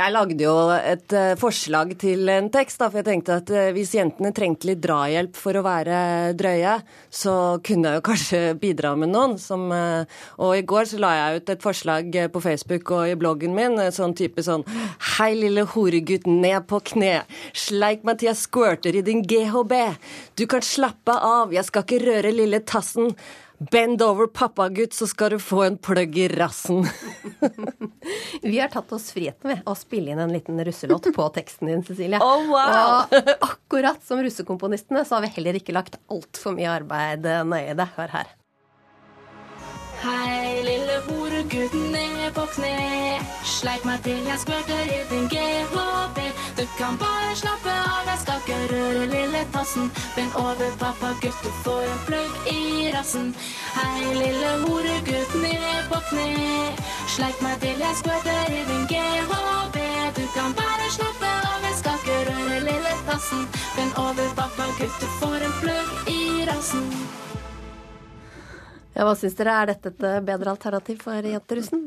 [0.00, 3.66] Jeg lagde jo et uh, forslag til en tekst, da, for jeg tenkte at uh,
[3.76, 5.98] hvis jentene trengte litt drahjelp for å være
[6.40, 6.78] drøye,
[7.12, 7.34] så
[7.66, 9.36] kunne jeg jo kanskje bidra med noen.
[9.42, 10.08] Som, uh,
[10.40, 13.76] og i går så la jeg ut et forslag på Facebook og i bloggen min,
[13.92, 14.64] sånn type sånn
[15.18, 17.12] Hei, lille horegutt, ned på kne.
[17.52, 19.76] Sleik meg til jeg squirter i din GHB.
[20.40, 23.12] Du kan slappe av, jeg skal ikke røre lille tassen.
[23.60, 26.86] Bend over, pappagutt, så skal du få en plugg i rassen.
[28.42, 31.84] Vi har tatt oss friheten med å spille inn en liten russelåt på teksten din,
[31.84, 32.22] Cecilie.
[32.30, 33.04] Oh, wow.
[33.10, 37.76] Og akkurat som russekomponistene så har vi heller ikke lagt altfor mye arbeid nøye i
[37.76, 37.90] det.
[37.98, 38.32] Hør her.
[40.00, 43.20] Hei, lille horegutten ned på kne.
[43.44, 46.20] Sleik meg til jeg spurter i din GHB.
[46.56, 49.92] Du kan bare slappe av, jeg skal ikke røre lille tassen.
[50.16, 53.34] Bend over, pappa gutt, du får en plugg i rassen.
[53.76, 56.28] Hei, lille horegutt ned på kne.
[57.18, 59.80] Sleik meg til jeg spurter i din GHB.
[60.16, 63.48] Du kan bare slappe av, jeg skal ikke røre lille tassen.
[63.76, 66.88] Bend over, pappa gutt, du får en plugg i rassen.
[69.00, 69.54] Ja, hva syns dere?
[69.56, 71.86] Er dette et eh, bedre alternativ for jenterussen?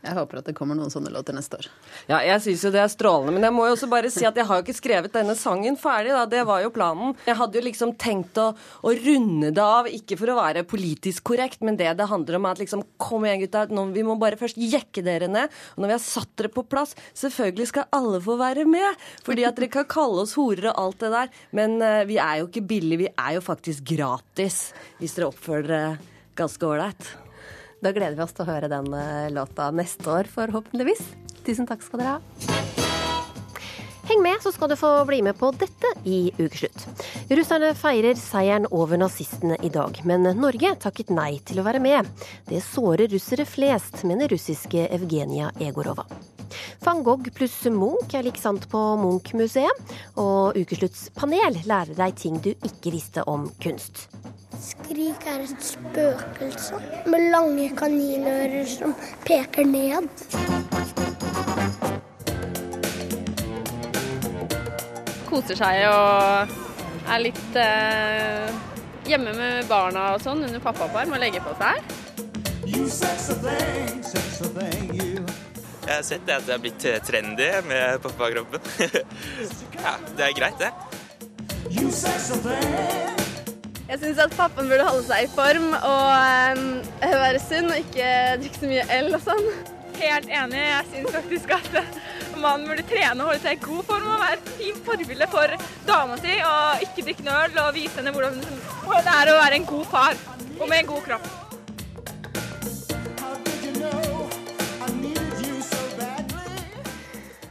[0.00, 1.66] Jeg håper at det kommer noen sånne låter neste år.
[2.08, 4.38] Ja, jeg syns jo det er strålende, men jeg må jo også bare si at
[4.38, 6.22] jeg har jo ikke skrevet denne sangen ferdig, da.
[6.30, 7.12] Det var jo planen.
[7.28, 11.26] Jeg hadde jo liksom tenkt å, å runde det av, ikke for å være politisk
[11.34, 13.66] korrekt, men det det handler om er at liksom Kom igjen, gutta.
[13.72, 15.52] Nå, vi må bare først jekke dere ned.
[15.76, 19.06] Og når vi har satt dere på plass, selvfølgelig skal alle få være med.
[19.26, 22.40] Fordi at dere kan kalle oss horer og alt det der, men uh, vi er
[22.40, 24.68] jo ikke billige, vi er jo faktisk gratis.
[24.98, 27.10] Hvis dere oppfører dere ganske ålreit.
[27.82, 31.02] Da gleder vi oss til å høre den eh, låta neste år, forhåpentligvis.
[31.46, 32.66] Tusen takk skal dere ha.
[34.08, 36.86] Heng med, så skal du få bli med på dette i ukeslutt.
[37.28, 42.08] Russerne feirer seieren over nazistene i dag, men Norge takket nei til å være med.
[42.48, 46.06] Det sårer russere flest, mener russiske Evgenia Egorova.
[46.80, 52.40] Van Gogh pluss Munch er lik sant på Munch-museet, og Ukeslutts panel lærer deg ting
[52.40, 54.06] du ikke visste om kunst.
[54.58, 58.94] Skrik er et spøkelse med lange kaninører som
[59.26, 60.08] peker ned.
[65.28, 66.56] Koser seg og
[67.08, 68.48] er litt eh,
[69.06, 71.74] hjemme med barna og sånn under pappaperm og legger på seg.
[75.88, 78.60] Jeg har sett det at det er blitt trendy med pappakroppen.
[79.86, 80.72] ja, det er greit, det.
[83.88, 86.66] Jeg syns at pappaen burde holde seg i form og um,
[87.00, 88.10] være sunn og ikke
[88.42, 89.48] drikke så mye øl og sånn.
[89.96, 90.60] Helt enig.
[90.60, 91.70] Jeg syns faktisk at
[92.36, 95.56] mannen burde trene og holde seg i god form og være et fint forbilde for
[95.88, 96.36] dama si.
[96.36, 100.24] Og ikke drikke øl og vise henne hvordan det er å være en god far
[100.58, 101.47] og med en god kropp.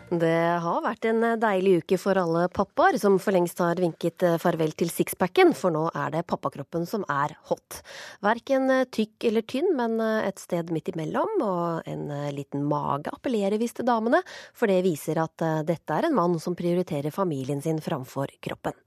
[0.07, 4.71] Det har vært en deilig uke for alle pappaer, som for lengst har vinket farvel
[4.79, 7.81] til sixpacken, for nå er det pappakroppen som er hot.
[8.23, 13.81] Verken tykk eller tynn, men et sted midt imellom, og en liten mage appellerer visst
[13.81, 14.21] til damene,
[14.55, 18.77] for det viser at dette er en mann som prioriterer familien sin framfor kroppen.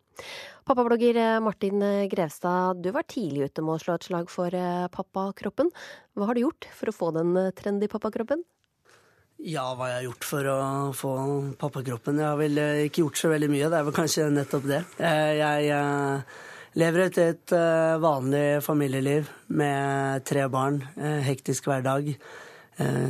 [0.64, 4.56] Pappablogger Martin Grevstad, du var tidlig ute med å slå et slag for
[4.96, 5.68] pappakroppen.
[6.16, 8.40] Hva har du gjort for å få den trendy pappakroppen?
[9.40, 10.58] Ja, hva jeg har gjort for å
[10.92, 11.10] få
[11.56, 12.18] pappakroppen?
[12.20, 13.70] Jeg har vel eh, ikke gjort så veldig mye.
[13.72, 14.80] Det er vel kanskje nettopp det.
[15.00, 16.34] Eh, jeg eh,
[16.82, 17.54] lever et, et
[18.02, 20.82] vanlig familieliv med tre barn.
[21.24, 22.12] Hektisk hverdag.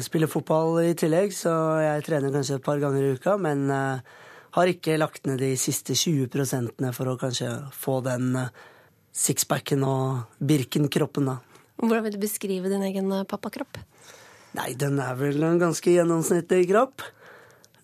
[0.03, 3.37] Spiller fotball i tillegg, så jeg trener kanskje et par ganger i uka.
[3.39, 8.33] Men har ikke lagt ned de siste 20% for å kanskje få den
[9.15, 11.39] sixpacken og Birken-kroppen, da.
[11.79, 13.79] Hvordan vil du beskrive din egen pappakropp?
[14.59, 17.05] Nei, den er vel en ganske gjennomsnittlig kropp.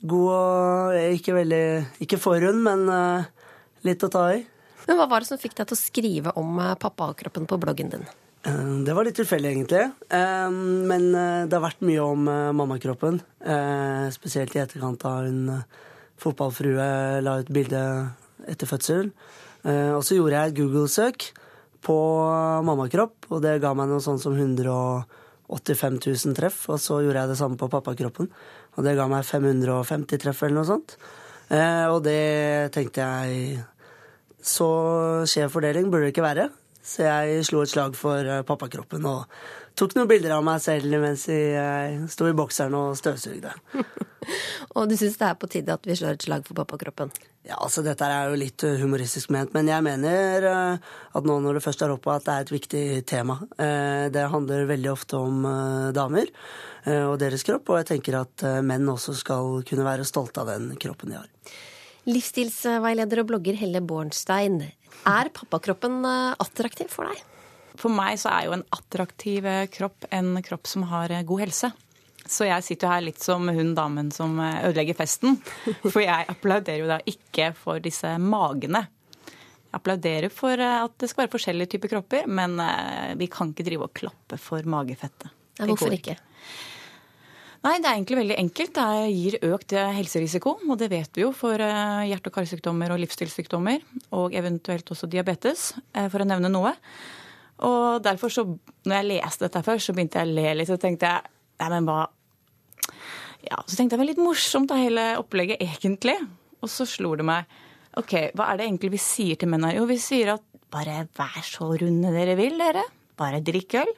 [0.06, 1.64] God og ikke veldig
[2.04, 3.26] Ikke for rund, men uh,
[3.86, 4.42] litt å ta i.
[4.86, 8.06] Men Hva var det som fikk deg til å skrive om pappakroppen på bloggen din?
[8.46, 9.86] Uh, det var litt tilfeldig, egentlig.
[10.10, 12.28] Men det har vært mye om
[12.60, 13.20] mammakroppen.
[14.14, 15.64] spesielt i etterkant av hun
[16.22, 16.86] fotballfrue
[17.22, 17.82] la ut bilde
[18.46, 19.10] etter fødsel.
[19.66, 21.26] og så gjorde jeg et Google-søk
[21.86, 21.98] på
[22.66, 25.18] mammakropp, og det ga meg noe sånt som 100 og
[25.52, 28.30] 85 000 treff, og så gjorde jeg det samme på pappakroppen.
[28.76, 30.96] Og det ga meg 550 treff eller noe sånt.
[31.50, 33.60] Eh, og det tenkte jeg
[34.42, 34.66] Så
[35.30, 36.48] skjev fordeling burde det ikke være.
[36.86, 39.24] Så jeg slo et slag for eh, pappakroppen og
[39.76, 43.52] tok noen bilder av meg selv mens jeg sto i bokseren og støvsugde.
[44.76, 47.12] Og du syns det er på tide at vi slår et slag for pappakroppen?
[47.46, 51.36] Ja, altså Dette er jo litt eh, humoristisk ment, men jeg mener eh, at nå
[51.44, 53.36] når det først er oppe, at det er et viktig tema.
[53.54, 58.18] Eh, Det handler veldig ofte om eh, damer eh, og deres kropp, og jeg tenker
[58.24, 61.30] at eh, menn også skal kunne være stolte av den kroppen de har.
[62.10, 64.58] Livsstilsveileder og blogger Helle Bornstein.
[65.06, 67.22] Er pappakroppen eh, attraktiv for deg?
[67.80, 71.46] For meg så er jo en attraktiv eh, kropp en kropp som har eh, god
[71.46, 71.70] helse.
[72.26, 75.38] Så jeg sitter jo her litt som hun damen som eh, ødelegger festen.
[75.92, 78.86] For jeg applauderer jo da ikke for disse magene.
[79.66, 82.54] Jeg applauderer for at det skal være forskjellige typer kropper, men
[83.20, 85.26] vi kan ikke drive og klappe for magefettet.
[85.58, 86.14] Det hvorfor ikke?
[87.66, 88.72] Nei, det er egentlig veldig enkelt.
[88.78, 93.84] Det gir økt helserisiko, og det vet vi jo for hjerte- og karsykdommer og livsstilssykdommer,
[94.16, 96.72] og eventuelt også diabetes, for å nevne noe.
[97.64, 98.44] Og derfor så,
[98.84, 101.70] når jeg leste dette før, så begynte jeg å le litt, Så tenkte jeg, nei,
[101.72, 102.02] men hva
[103.46, 106.16] Ja, så tenkte jeg det var litt morsomt da, hele opplegget, egentlig.
[106.60, 107.46] Og så slo det meg,
[107.96, 109.76] OK, hva er det egentlig vi sier til mennene?
[109.78, 112.82] Jo, vi sier at bare vær så runde dere vil, dere.
[113.16, 113.92] Bare drikk øl.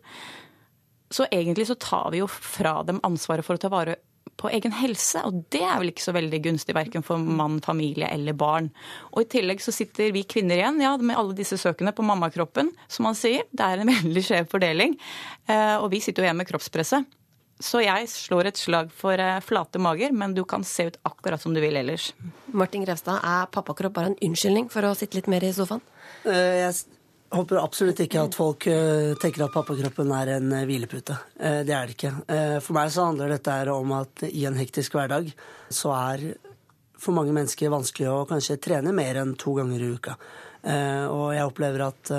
[1.11, 3.97] Så egentlig så tar vi jo fra dem ansvaret for å ta vare
[4.38, 8.07] på egen helse, og det er vel ikke så veldig gunstig verken for mann, familie
[8.14, 8.70] eller barn.
[9.12, 12.70] Og i tillegg så sitter vi kvinner igjen ja, med alle disse søkene på mammakroppen,
[12.87, 13.48] som man sier.
[13.51, 14.94] Det er en veldig skjev fordeling.
[15.51, 17.09] Eh, Og vi sitter jo igjen med kroppspresset.
[17.59, 21.42] Så jeg slår et slag for eh, flate mager, men du kan se ut akkurat
[21.42, 22.12] som du vil ellers.
[22.55, 25.83] Martin Grevstad, er pappakropp bare en unnskyldning for å sitte litt mer i sofaen?
[26.22, 26.31] Uh,
[26.62, 26.77] Jeg
[27.34, 31.16] håper absolutt ikke at folk eh, tenker at pappakroppen er en eh, hvilepute.
[31.36, 32.12] Eh, Det er det ikke.
[32.64, 35.30] For meg så handler dette om at i en hektisk hverdag
[35.68, 36.28] så er
[36.98, 40.16] for mange mennesker vanskelig å kanskje trene mer enn to ganger i uka.
[41.14, 42.10] Og jeg opplever at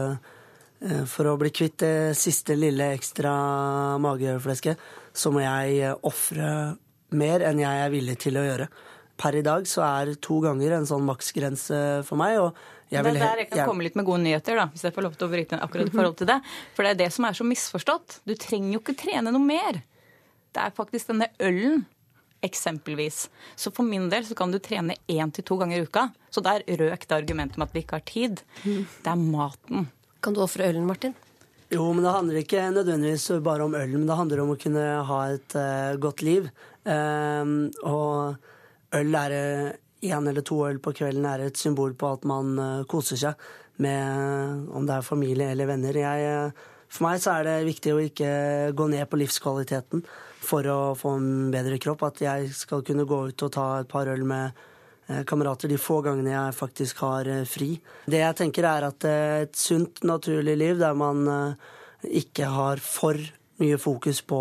[1.11, 3.33] for å bli kvitt det siste lille ekstra
[3.99, 4.79] mageflesket,
[5.11, 6.77] så må jeg ofre
[7.19, 8.69] mer enn jeg er villig til å gjøre.
[9.19, 12.37] Per i dag så er to ganger en sånn maksgrense for meg.
[12.39, 12.55] og
[12.89, 14.93] jeg det er der jeg kan jeg- komme litt med gode nyheter, da, hvis jeg
[14.95, 16.41] får lov til å bryte akkurat i forhold til det.
[16.73, 18.19] For det er det som er så misforstått.
[18.25, 19.83] Du trenger jo ikke trene noe mer.
[20.53, 21.85] Det er faktisk denne ølen,
[22.41, 23.27] eksempelvis.
[23.55, 26.11] Så for min del så kan du trene én til to ganger i uka.
[26.31, 28.41] Så der røk det argumentet om at vi ikke har tid.
[28.63, 29.87] Det er maten.
[30.23, 31.13] Kan du ofre ølen, Martin?
[31.69, 35.05] Jo, men det handler ikke nødvendigvis bare om øl, men det handler om å kunne
[35.05, 36.49] ha et uh, godt liv.
[36.89, 38.37] Ehm, og
[38.95, 39.33] øl er
[40.01, 43.49] én eller to øl på kvelden er et symbol på at man eh, koser seg
[43.83, 45.95] med om det er familie eller venner.
[45.95, 48.31] Jeg, eh, for meg så er det viktig å ikke
[48.75, 50.03] gå ned på livskvaliteten
[50.49, 52.05] for å få en bedre kropp.
[52.07, 54.61] At jeg skal kunne gå ut og ta et par øl med
[55.09, 57.73] eh, kamerater de få gangene jeg faktisk har eh, fri.
[58.07, 61.75] Det jeg tenker er at eh, et sunt, naturlig liv der man eh,
[62.23, 63.19] ikke har for
[63.59, 64.39] mye fokus på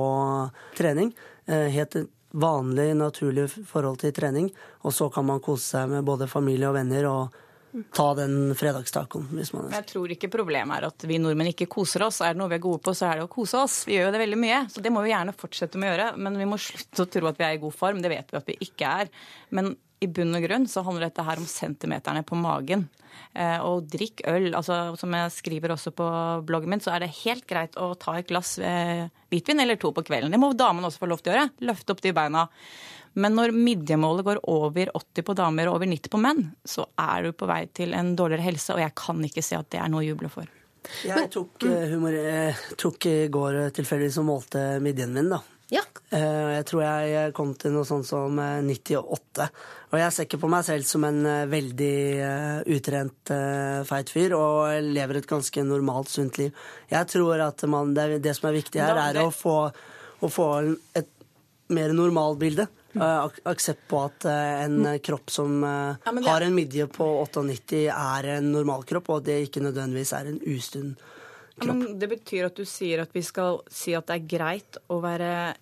[0.79, 1.11] trening,
[1.51, 1.99] eh, helt
[2.31, 4.49] vanlig, naturlig forhold til trening,
[4.85, 7.45] og så kan man kose seg med både familie og venner og
[7.93, 9.77] ta den fredagstacoen hvis man ønsker.
[9.77, 12.23] jeg tror ikke problemet er at vi nordmenn ikke koser oss.
[12.25, 13.83] Er det noe vi er gode på, så er det å kose oss.
[13.89, 16.09] Vi gjør jo det veldig mye, så det må vi gjerne fortsette med å gjøre.
[16.25, 18.01] Men vi må slutte å tro at vi er i god form.
[18.05, 19.13] Det vet vi at vi ikke er.
[19.55, 22.87] Men i bunn og grunn så handler dette her om centimeterne på magen.
[23.35, 24.53] Eh, og drikk øl.
[24.55, 26.09] altså Som jeg skriver også på
[26.47, 29.93] bloggen min, så er det helt greit å ta et glass eh, hvitvin eller to
[29.95, 30.35] på kvelden.
[30.35, 31.51] Det må damene også få lov til å gjøre.
[31.71, 32.47] Løfte opp de beina.
[33.19, 37.27] Men når midjemålet går over 80 på damer og over 90 på menn, så er
[37.27, 39.91] du på vei til en dårligere helse, og jeg kan ikke se at det er
[39.91, 40.47] noe å juble for.
[41.05, 45.41] Jeg tok, eh, humor, jeg tok i går eh, tilfeldigvis og målte midjen min, da.
[45.75, 45.83] Ja.
[46.11, 49.49] Eh, Jeg tror jeg kom til noe sånt som eh, 98.
[49.93, 54.13] Og jeg ser ikke på meg selv som en eh, veldig eh, utrent eh, feit
[54.13, 56.57] fyr, og lever et ganske normalt, sunt liv.
[56.93, 59.59] Jeg tror at man, det, det som er viktig her, er å få,
[60.25, 60.49] å få
[60.97, 61.13] et
[61.69, 62.69] mer normalbilde.
[62.95, 63.03] Mm.
[63.03, 66.87] Uh, ak aksept på at eh, en eh, kropp som eh, Ja, har en midje
[66.89, 70.97] på 98, er en normal kropp, og det ikke nødvendigvis er en ustund
[71.61, 74.79] Ja, Men det betyr at du sier at vi skal si at det er greit
[74.89, 75.55] å være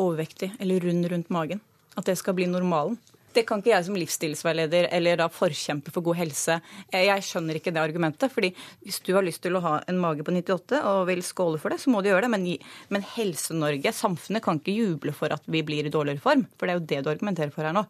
[0.00, 1.60] overvektig eller rund rundt magen.
[1.96, 2.98] At det skal bli normalen.
[3.30, 6.56] Det kan ikke jeg som livsstilsveileder eller da forkjemper for god helse.
[6.90, 8.32] Eh, Jeg skjønner ikke det argumentet.
[8.32, 11.60] fordi hvis du har lyst til å ha en mage på 98 og vil skåle
[11.60, 12.30] for det, så må du gjøre det.
[12.30, 12.58] Men,
[12.90, 16.46] men Helse-Norge, samfunnet, kan ikke juble for at vi blir i dårligere form.
[16.58, 17.86] For det er jo det du argumenterer for her nå.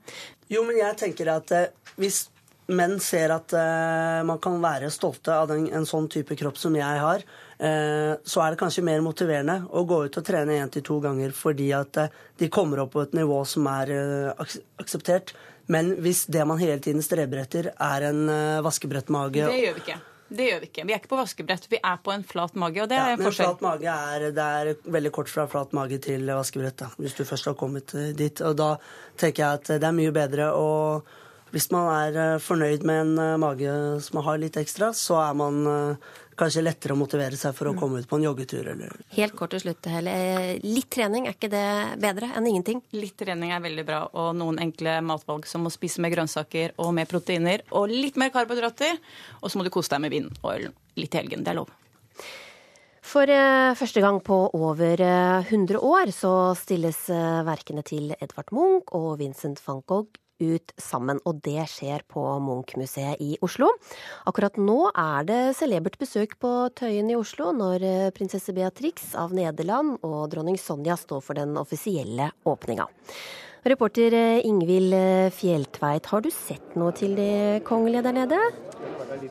[0.52, 2.28] Jo, men jeg tenker at eh, hvis
[2.70, 6.74] menn ser at eh, man kan være stolte av den, en sånn type kropp som
[6.78, 7.24] jeg har,
[7.58, 11.00] eh, så er det kanskje mer motiverende å gå ut og trene én til to
[11.04, 14.46] ganger fordi at eh, de kommer opp på et nivå som er eh,
[14.80, 15.34] akseptert.
[15.70, 19.84] Men hvis det man hele tiden streber etter, er en eh, vaskebrettmage Det gjør vi
[19.84, 19.98] ikke.
[20.30, 20.82] Det gjør vi ikke.
[20.86, 22.78] Vi er ikke på vaskebrett, vi er på en flat mage.
[22.84, 23.48] og det Ja, er en men forskjell.
[23.50, 27.24] flat mage er, det er veldig kort fra flat mage til vaskebrett, da, hvis du
[27.26, 28.42] først har kommet eh, dit.
[28.46, 28.68] Og da
[29.18, 30.68] tenker jeg at det er mye bedre å
[31.50, 33.70] Hvis man er eh, fornøyd med en eh, mage
[34.04, 37.74] som har litt ekstra, så er man eh, kanskje lettere å motivere seg for å
[37.78, 40.14] komme ut på en joggetur eller Helt kort til slutt, Helle.
[40.62, 41.64] Litt trening, er ikke det
[42.00, 42.84] bedre enn ingenting?
[42.94, 46.94] Litt trening er veldig bra, og noen enkle matvalg som å spise med grønnsaker og
[46.96, 49.02] med proteiner og litt mer karbohydrater.
[49.42, 50.70] Og så må du kose deg med vin og øl
[51.02, 51.42] litt i helgen.
[51.42, 51.74] Det er lov.
[53.10, 53.26] For
[53.74, 59.58] første gang på over eh, 100 år så stilles verkene til Edvard Munch og Vincent
[59.66, 63.68] van Gogh ut sammen, og det skjer på Munch-museet i Oslo.
[64.28, 69.34] Akkurat nå er det celebert besøk på Tøyen i Oslo når eh, prinsesse Beatrix av
[69.36, 72.88] Nederland og dronning Sonja står for den offisielle åpninga.
[73.62, 78.38] Reporter eh, Ingvild eh, Fjelltveit, har du sett noe til de kongelige der nede?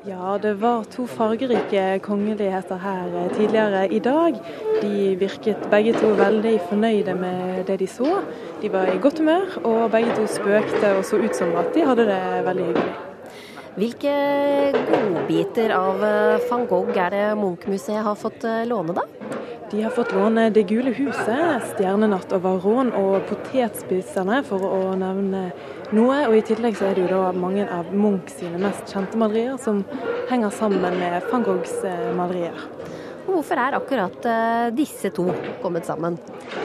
[0.05, 4.37] Ja, det var to fargerike kongeligheter her eh, tidligere i dag.
[4.83, 8.19] De virket begge to veldig fornøyde med det de så.
[8.61, 11.89] De var i godt humør, og begge to spøkte og så ut som at de
[11.89, 12.95] hadde det veldig hyggelig.
[13.79, 14.15] Hvilke
[14.93, 16.05] godbiter av
[16.51, 19.09] van Gogh er det Munch-museet har fått låne, da?
[19.71, 25.43] De har fått låne Det gule huset, Stjernenatt over Rån og Potetspiserne, for å nevne
[25.93, 26.23] noe.
[26.25, 29.59] Og i tillegg så er det jo da mange av Munch sine mest kjente malerier
[29.61, 29.83] som
[30.31, 32.57] henger sammen med van Goghs eh, malerier.
[33.27, 35.27] Og Hvorfor er akkurat eh, disse to
[35.61, 36.17] kommet sammen?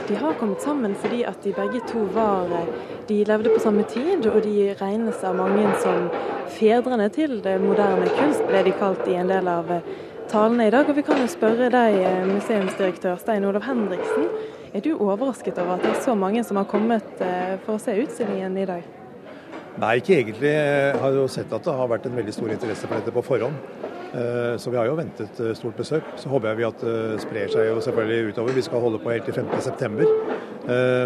[0.08, 2.72] De har kommet sammen fordi at de begge to var eh,
[3.04, 6.08] De levde på samme tid, og de regnes av mange som
[6.56, 9.68] fedrene til det moderne kunst, ble de kalt i en del av
[10.34, 10.88] talene i dag.
[10.90, 14.28] Og vi kan jo spørre deg, eh, museumsdirektør Stein Olav Henriksen.
[14.74, 17.82] Er du overrasket over at det er så mange som har kommet eh, for å
[17.82, 18.82] se utstillingen i dag?
[19.78, 20.50] Nei, ikke egentlig.
[20.50, 23.22] Jeg har jo sett at det har vært en veldig stor interesse for dette på
[23.26, 23.54] forhånd.
[24.14, 26.02] Eh, Så vi har jo ventet stort besøk.
[26.16, 28.54] Så håper jeg vi at det sprer seg jo selvfølgelig utover.
[28.54, 30.10] Vi skal holde på helt til 5.9.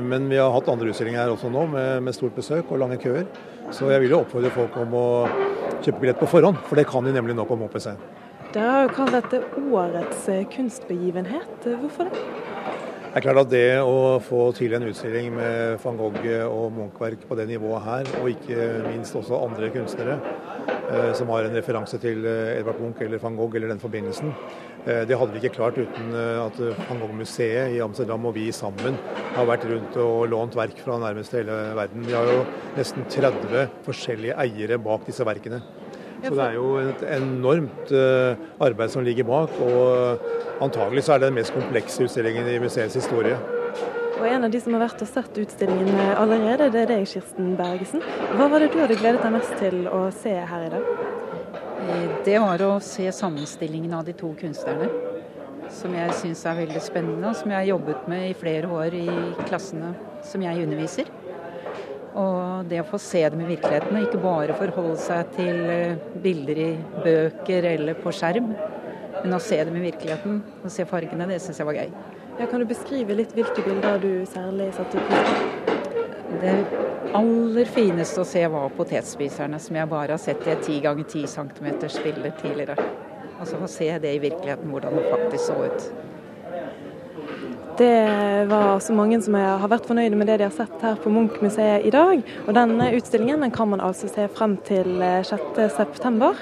[0.05, 3.27] Men vi har hatt andre utstillinger her også nå med, stort besøk og lange køer.
[3.73, 5.09] Så jeg vil jo oppfordre folk om å
[5.83, 8.28] kjøpe billett på forhånd, for det kan de nemlig nå på Munch-museet.
[8.49, 11.67] Dere har jo kalt dette årets eh, kunstbegivenhet.
[11.83, 12.23] Hvorfor det?
[13.09, 17.27] Det er klart at det å få til en utstilling med van Gogh og Munch-verk
[17.29, 22.01] på det nivået her, og ikke minst også andre kunstnere eh, som har en referanse
[22.01, 24.33] til eh, Edvard Munch eller van Gogh eller den forbindelsen,
[24.85, 28.47] eh, det hadde vi ikke klart uten eh, at van Gogh-museet i Amsterdam og vi
[28.55, 28.97] sammen
[29.35, 32.09] har vært rundt og lånt verk fra nærmest hele verden.
[32.09, 32.47] Vi har jo
[32.79, 35.61] nesten 30 forskjellige eiere bak disse verkene.
[36.25, 41.23] Så det er jo et enormt eh, arbeid som ligger bak, og antagelig så er
[41.23, 43.39] det den mest komplekse utstillingen i museets historie.
[44.19, 47.05] Og En av de som har vært og sett utstillingen eh, allerede, det er deg,
[47.07, 48.03] Kirsten Bergesen.
[48.35, 50.89] Hva var det du hadde gledet deg mest til å se her i dag?
[51.87, 54.91] Eh, Det var å se sammenstillingen av de to kunstnerne.
[55.71, 58.95] Som jeg syns er veldig spennende, og som jeg har jobbet med i flere år
[58.97, 59.07] i
[59.47, 59.93] klassene
[60.25, 61.11] som jeg underviser.
[62.17, 65.99] Og det å få se dem i virkeligheten, og ikke bare forholde seg til eh,
[66.25, 66.71] bilder i
[67.05, 68.53] bøker eller på skjerm,
[69.19, 71.93] men å se dem i virkeligheten og se fargene, det syns jeg var gøy.
[72.39, 75.77] Ja, kan du beskrive litt hvilke bilder du særlig satte pris på?
[76.39, 76.55] Det
[77.19, 81.09] aller fineste å se var potetspiserne, som jeg bare har sett i et 10 ganger
[81.09, 81.69] 10 cm
[82.05, 82.77] bilde tidligere.
[83.39, 85.89] Altså få se det i virkeligheten, hvordan det faktisk så ut.
[87.79, 91.13] Det var så mange som har vært fornøyde med det de har sett her på
[91.15, 92.25] Munch-museet i dag.
[92.49, 96.33] Og denne utstillingen den kan man altså se frem til eh, 6.9.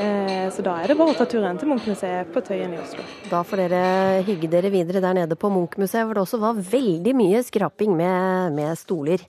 [0.00, 3.04] Eh, Så da er det bare å ta turen til Munch-museet på Tøyen i Oslo.
[3.28, 3.82] Da får dere
[4.24, 8.56] hygge dere videre der nede på Munch-museet, hvor det også var veldig mye skraping med,
[8.56, 9.28] med stoler.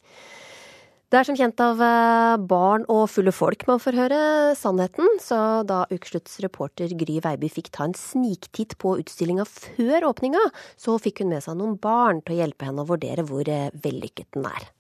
[1.12, 4.20] Det er som kjent av eh, barn og fulle folk man får høre
[4.56, 10.46] sannheten, så da Ukeslutts reporter Gry Veiby fikk ta en sniktitt på utstillinga før åpninga,
[10.80, 13.68] så fikk hun med seg noen barn til å hjelpe henne å vurdere hvor eh,
[13.84, 14.72] vellykket den er.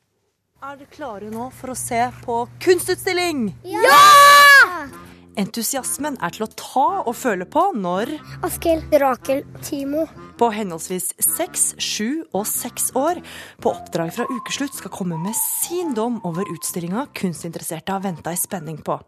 [0.64, 3.50] Er dere klare nå for å se på kunstutstilling?
[3.68, 5.11] Ja!
[5.40, 8.10] Entusiasmen er til å ta og føle på når
[8.44, 10.04] Askild, Rakel, Timo.
[10.38, 13.22] på henholdsvis seks, sju og seks år
[13.64, 18.40] på oppdrag fra Ukeslutt skal komme med sin dom over utstillinga kunstinteresserte har venta i
[18.40, 19.00] spenning på.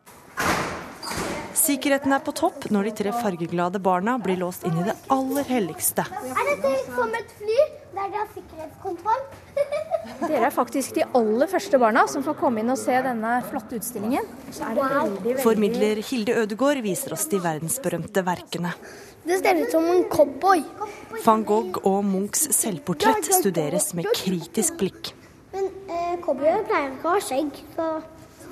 [1.54, 5.48] Sikkerheten er på topp når de tre fargeglade barna blir låst inn i det aller
[5.48, 6.08] helligste.
[6.08, 7.60] Er dette som et fly
[7.94, 9.28] der de har sikkerhetskontroll?
[10.24, 13.80] Dere er faktisk de aller første barna som får komme inn og se denne flotte
[13.80, 14.28] utstillingen.
[14.50, 18.72] Så er det veldig, veldig Formidler Hilde Ødegård viser oss de verdensberømte verkene.
[19.24, 20.64] Det ser ut som en cowboy.
[21.26, 25.14] Van Gogh og Munchs selvportrett studeres med kritisk blikk.
[25.54, 27.94] Men eh, cowboyen pleier ikke å ha skjegg, så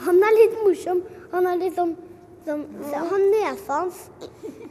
[0.05, 1.03] han er litt morsom.
[1.33, 1.97] Han er litt sånn
[2.41, 3.97] Sånn, han nesa hans.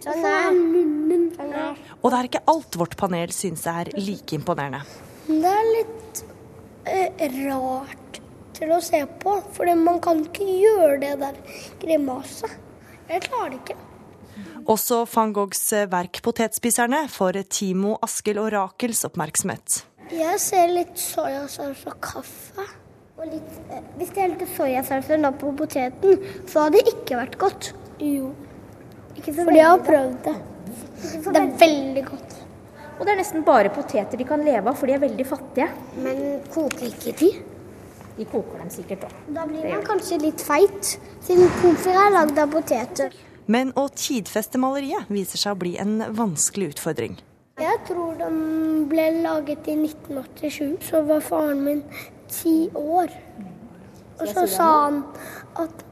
[0.03, 1.29] Så er munnen.
[1.37, 1.53] Sånn.
[2.01, 4.81] Og det er ikke alt vårt panel syns er like imponerende.
[5.29, 6.23] Det er litt
[7.47, 8.21] rart
[8.57, 11.39] til å se på, for man kan ikke gjøre det der
[11.83, 12.59] grimaset.
[13.11, 13.79] Jeg klarer det ikke.
[14.71, 19.85] Også van Goghs verk 'Potetspiserne' får Timo, Askild og Rakels oppmerksomhet.
[20.11, 22.67] Jeg ser litt soyasaus og kaffe.
[23.21, 25.11] Og litt, eh, hvis det er litt soyasaus
[25.41, 27.73] på poteten, så hadde det ikke vært godt.
[27.99, 28.33] Jo.
[29.21, 30.37] Fordi jeg har prøvd det.
[31.25, 32.30] Det er veldig godt.
[33.01, 35.71] Og det er nesten bare poteter de kan leve av, for de er veldig fattige.
[36.05, 36.19] Men
[36.53, 37.31] koker ikke de?
[38.19, 39.15] De koker dem sikkert òg.
[39.33, 43.17] Da blir man kanskje litt feit, siden pommes frites er lagd av poteter.
[43.51, 47.17] Men å tidfeste maleriet viser seg å bli en vanskelig utfordring.
[47.61, 48.37] Jeg tror den
[48.93, 50.77] ble laget i 1987.
[50.85, 51.81] Så var faren min
[52.29, 53.17] ti år.
[54.21, 55.01] Og så sa han
[55.57, 55.87] at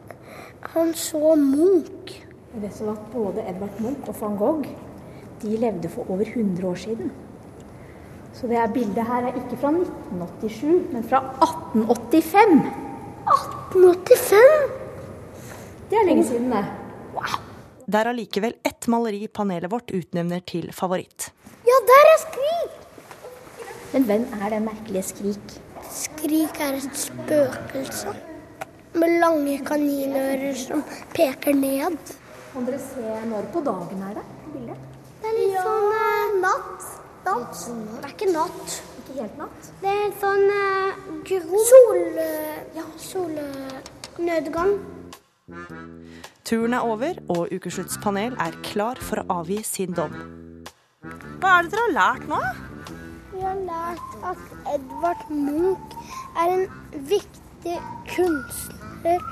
[0.75, 2.19] han så Munch.
[2.53, 4.69] Det som var både Edvard Munch og van Gogh
[5.43, 7.11] de levde for over 100 år siden.
[8.32, 12.61] Så det her bildet her er ikke fra 1987, men fra 1885.
[13.28, 14.86] 1885?
[15.91, 16.64] Det er lenge siden, det.
[17.89, 21.30] Det er allikevel ett maleri panelet vårt utnevner til favoritt.
[21.66, 22.76] Ja, der er Skrik!
[23.95, 25.55] Men hvem er den merkelige Skrik?
[25.89, 28.12] Skrik er et spøkelse
[28.99, 30.84] med lange kaninører som
[31.16, 31.97] peker ned.
[32.53, 34.26] Kan dere se når på dagen er det?
[34.53, 34.98] Bildet?
[35.29, 36.85] Det er litt sånn eh, natt.
[37.26, 37.59] natt.
[37.68, 38.76] Det er ikke natt.
[39.03, 39.66] Ikke helt natt?
[39.83, 41.61] Det er en sånn eh, gro...
[41.68, 41.99] Sol...
[42.22, 44.72] eh, Ja, solnedgang.
[46.49, 50.16] Turen er over, og Ukeslutts panel er klar for å avgi sin dom.
[51.43, 52.41] Hva er det dere har lært nå?
[53.35, 55.99] Vi har lært at Edvard Munch
[56.41, 56.64] er en
[57.12, 57.76] viktig
[58.14, 59.29] kunstner.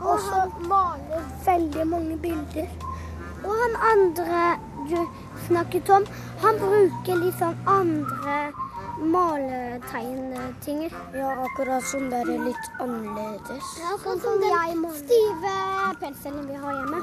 [0.00, 2.70] Og som maler veldig mange bilder.
[3.40, 4.44] Og han andre
[5.46, 6.06] snakket om,
[6.42, 8.52] han bruker litt sånn andre
[9.00, 10.92] maletegntinger.
[11.16, 13.74] Ja, akkurat som det er litt annerledes.
[13.80, 15.54] Ja, sånn som den stive
[16.00, 17.02] penselen vi har hjemme.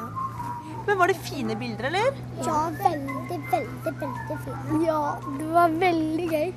[0.88, 2.14] Men Var det fine bilder, eller?
[2.46, 4.82] Ja, veldig, veldig, veldig fine.
[4.86, 6.54] Ja, det var veldig gøy.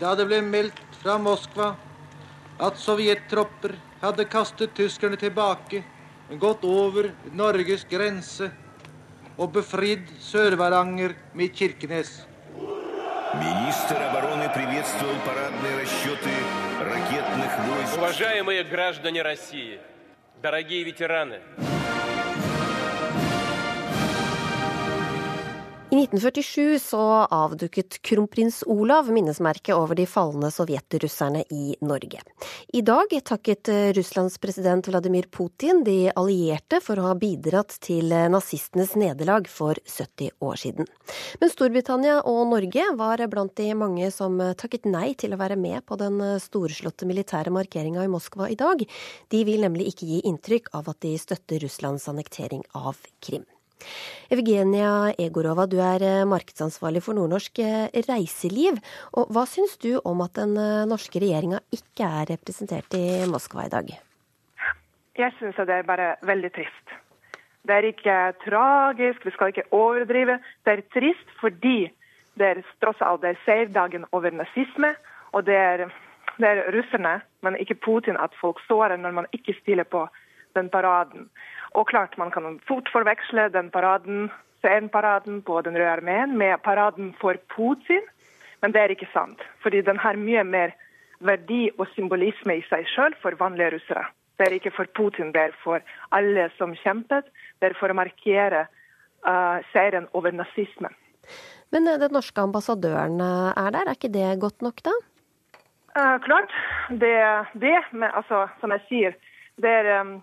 [0.00, 1.74] Da det ble meldt fra Moskva
[2.62, 5.82] at sovjettropper hadde kastet tyskerne tilbake,
[6.38, 8.50] gått over Norges grense
[9.36, 12.26] og befridd Sør-Varanger med Kirkenes.
[13.34, 16.30] Министр обороны приветствовал парадные расчеты
[16.80, 17.96] ракетных войск.
[17.96, 19.80] Уважаемые граждане России,
[20.42, 21.40] дорогие ветераны,
[25.92, 32.22] I 1947 så avduket kronprins Olav minnesmerket over de falne sovjetrusserne i Norge.
[32.72, 33.68] I dag takket
[33.98, 40.32] Russlands president Vladimir Putin de allierte for å ha bidratt til nazistenes nederlag for 70
[40.40, 40.88] år siden.
[41.44, 45.84] Men Storbritannia og Norge var blant de mange som takket nei til å være med
[45.84, 48.80] på den storslåtte militære markeringa i Moskva i dag.
[49.28, 53.44] De vil nemlig ikke gi inntrykk av at de støtter Russlands annektering av Krim.
[54.32, 58.78] Evgenia Egorova, du er eh, markedsansvarlig for nordnorsk eh, reiseliv.
[59.18, 63.66] Og hva syns du om at den eh, norske regjeringa ikke er representert i Moskva
[63.66, 63.92] i dag?
[65.20, 66.94] Jeg syns det er bare veldig trist.
[67.62, 70.38] Det er ikke tragisk, vi skal ikke overdrive.
[70.64, 71.92] Det er trist fordi
[72.40, 74.94] det er tross alt det er seierdagen over nazisme.
[75.32, 75.84] Og det er,
[76.40, 80.06] det er russerne, men ikke Putin, at folk står her når man ikke stiller på
[80.54, 81.28] den paraden.
[81.74, 84.30] Og klart, man kan fort forveksle den paraden,
[84.92, 88.02] paraden på Den røde armeen med paraden for Putin,
[88.62, 89.40] men det er ikke sant.
[89.62, 90.74] Fordi den har mye mer
[91.20, 94.04] verdi og symbolisme i seg sjøl for vanlige russere.
[94.38, 97.28] Det er ikke for Putin, det er for alle som kjempet.
[97.60, 98.66] Det er for å markere
[99.26, 100.94] uh, seieren over nazismen.
[101.72, 104.94] Men uh, den norske ambassadøren uh, er der, er ikke det godt nok da?
[106.24, 106.48] klart,
[106.88, 107.12] det,
[107.60, 109.16] det men altså, som jeg sier,
[109.60, 110.14] det er um,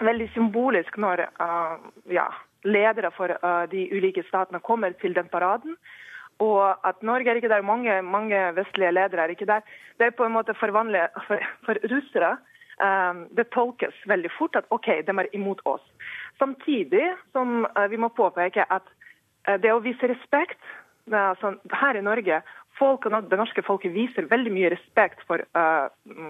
[0.00, 1.76] veldig symbolisk når uh,
[2.12, 2.28] ja,
[2.64, 5.76] ledere for uh, de ulike statene kommer til den paraden.
[6.42, 9.60] Og at Norge er ikke der, mange, mange vestlige ledere er ikke der.
[9.98, 12.36] Det er på en måte for vanlige, for, for russere.
[12.82, 15.84] Um, det tolkes veldig fort at OK, de er imot oss.
[16.40, 18.88] Samtidig som vi må påpeke at
[19.62, 20.58] det å vise respekt
[21.12, 22.40] altså, her i Norge
[22.78, 25.44] folk, Det norske folket viser veldig mye respekt for,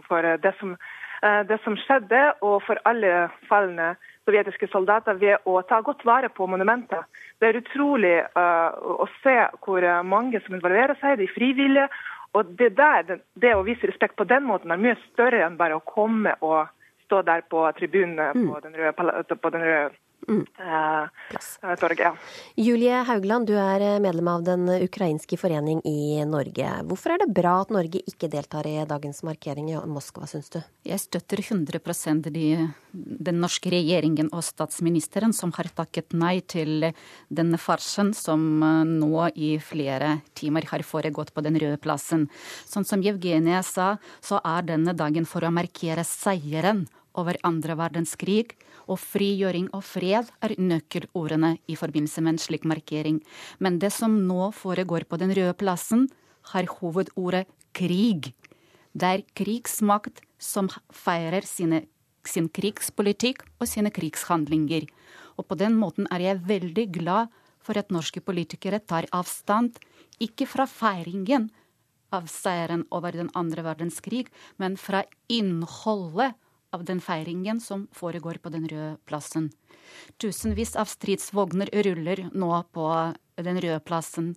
[0.09, 3.93] for det som Eh, det som skjedde, og for alle falne
[4.27, 7.07] sovjetiske soldater ved å ta godt vare på monumentet.
[7.39, 11.87] Det er utrolig uh, å se hvor mange som involverer seg, de frivillige.
[12.35, 15.79] Og det, der, det, å vise respekt på den måten er mye større enn bare
[15.79, 16.71] å komme og
[17.05, 18.49] stå der på tribunen Mm.
[18.49, 19.91] på den røde, på den røde
[20.29, 21.03] eh,
[21.33, 22.01] eh, torget.
[22.01, 22.15] Ja.
[22.57, 26.69] Julie Haugland, du er eh, medlem av Den ukrainske forening i Norge.
[26.89, 30.61] Hvorfor er det bra at Norge ikke deltar i dagens markering i Moskva, syns du?
[30.87, 32.47] Jeg støtter 100 de,
[32.93, 36.93] den norske regjeringen og statsministeren som har takket nei til
[37.29, 42.29] denne farsen som eh, nå i flere timer har foregått på Den røde plassen.
[42.67, 46.87] Sånn som Evgenia sa, så er denne dagen for å markere seieren
[47.19, 48.55] over andre verdenskrig,
[48.91, 53.21] og frigjøring og fred er nøkkelordene i forbindelse med en slik markering.
[53.59, 56.09] Men det som nå foregår på Den røde plassen,
[56.53, 58.33] har hovedordet krig.
[58.93, 61.85] Det er krigsmakt som feirer sine,
[62.27, 64.89] sin krigspolitikk og sine krigshandlinger.
[65.39, 67.33] Og på den måten er jeg veldig glad
[67.63, 69.79] for at norske politikere tar avstand,
[70.19, 71.49] ikke fra feiringen
[72.13, 74.27] av seieren over den andre verdenskrig,
[74.59, 76.37] men fra innholdet
[76.73, 79.51] av den feiringen som foregår på Den røde plassen.
[80.23, 82.89] Tusenvis av stridsvogner ruller nå på
[83.43, 84.35] Den røde plassen.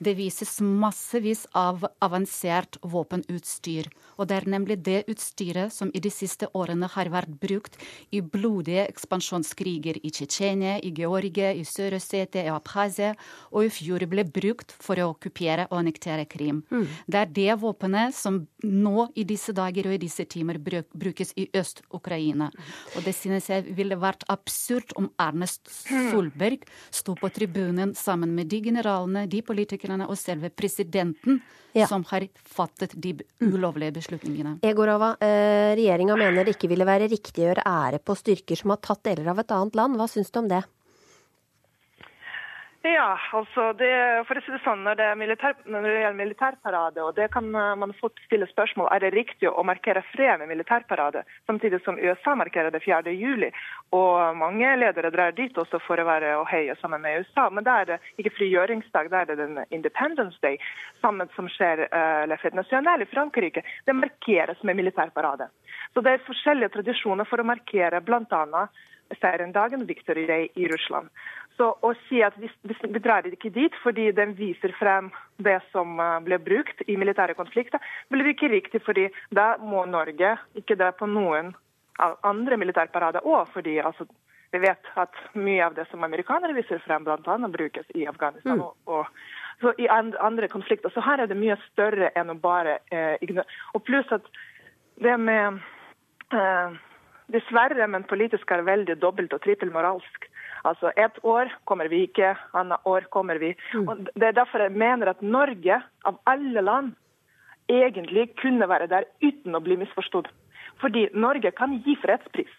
[0.00, 3.90] Det vises massevis av avansert våpenutstyr.
[4.16, 7.76] Og det er nemlig det utstyret som i de siste årene har vært brukt
[8.08, 13.12] i blodige ekspansjonskriger i Tsjetsjenia, i Georgia, i Sør-Ossetia, i Abkhazia,
[13.52, 16.62] og i fjor ble brukt for å okkupere og annektere Krim.
[16.72, 16.88] Mm.
[17.04, 21.36] Det er det våpenet som nå i disse dager og i disse timer bruk, brukes
[21.36, 22.48] i Øst-Ukraina.
[22.96, 25.70] Og det synes jeg ville vært absurd om Ernest
[26.10, 31.40] Solberg sto på tribunen sammen med de generalene, de politikerne og selve presidenten
[31.88, 33.14] som har fattet de
[33.44, 34.58] ulovlige beslutningene.
[34.66, 38.74] Egorova, eh, regjeringa mener det ikke ville være riktig å gjøre ære på styrker som
[38.74, 39.96] har tatt deler av et annet land.
[39.96, 40.64] Hva syns du om det?
[42.82, 43.92] Ja, altså det,
[44.24, 47.50] for å si det sånn, når det, militær, når det gjelder militærparade, og det kan
[47.52, 52.00] eh, man fort stille spørsmål, er det riktig å markere fred med militærparade, samtidig som
[52.00, 53.12] USA markerer det 4.
[53.12, 53.50] juli,
[53.92, 57.68] og mange ledere drar dit også for å være og heie sammen med USA, men
[57.68, 60.56] da er det ikke frigjøringsdag, da er det den Independence Day,
[61.04, 63.60] sammen som skjer uh, La Fête Nationale i Frankrike.
[63.84, 65.50] Det markeres med militærparade.
[65.92, 68.80] Så det er forskjellige tradisjoner for å markere annet
[69.18, 71.08] seirendagen, Victory Day i Russland.
[71.60, 75.10] Så å si at vi, vi drar ikke dit fordi den viser frem
[75.44, 80.38] det som eh, ble brukt i militære konflikter, blir ikke riktig, fordi da må Norge
[80.56, 81.52] ikke dra på noen
[82.24, 84.06] andre militærparader òg, fordi altså,
[84.54, 87.36] vi vet at mye av det som amerikanere viser frem, bl.a.
[87.52, 88.56] brukes i Afghanistan.
[88.56, 88.64] Mm.
[88.64, 90.88] og, og så I andre konflikter.
[90.88, 93.60] Så her er det mye større enn å bare eh, ignorere.
[93.76, 94.24] Og pluss at
[95.04, 95.60] det med
[96.32, 96.78] eh,
[97.30, 100.24] Dessverre, men politisk er veldig dobbelt og trippelmoralsk.
[100.64, 103.54] Altså ett år kommer vi ikke, annet år kommer vi.
[103.86, 106.92] Og Det er derfor jeg mener at Norge, av alle land,
[107.68, 110.28] egentlig kunne være der uten å bli misforstått.
[110.80, 112.52] Fordi Norge kan gi fredspris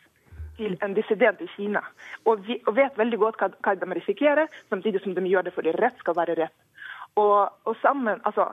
[0.58, 1.82] til en dissident i Kina,
[2.26, 5.54] og, vi, og vet veldig godt hva, hva de risikerer, samtidig som de gjør det
[5.56, 6.54] fordi rett skal være rett.
[7.20, 8.52] Og, og sammen, altså,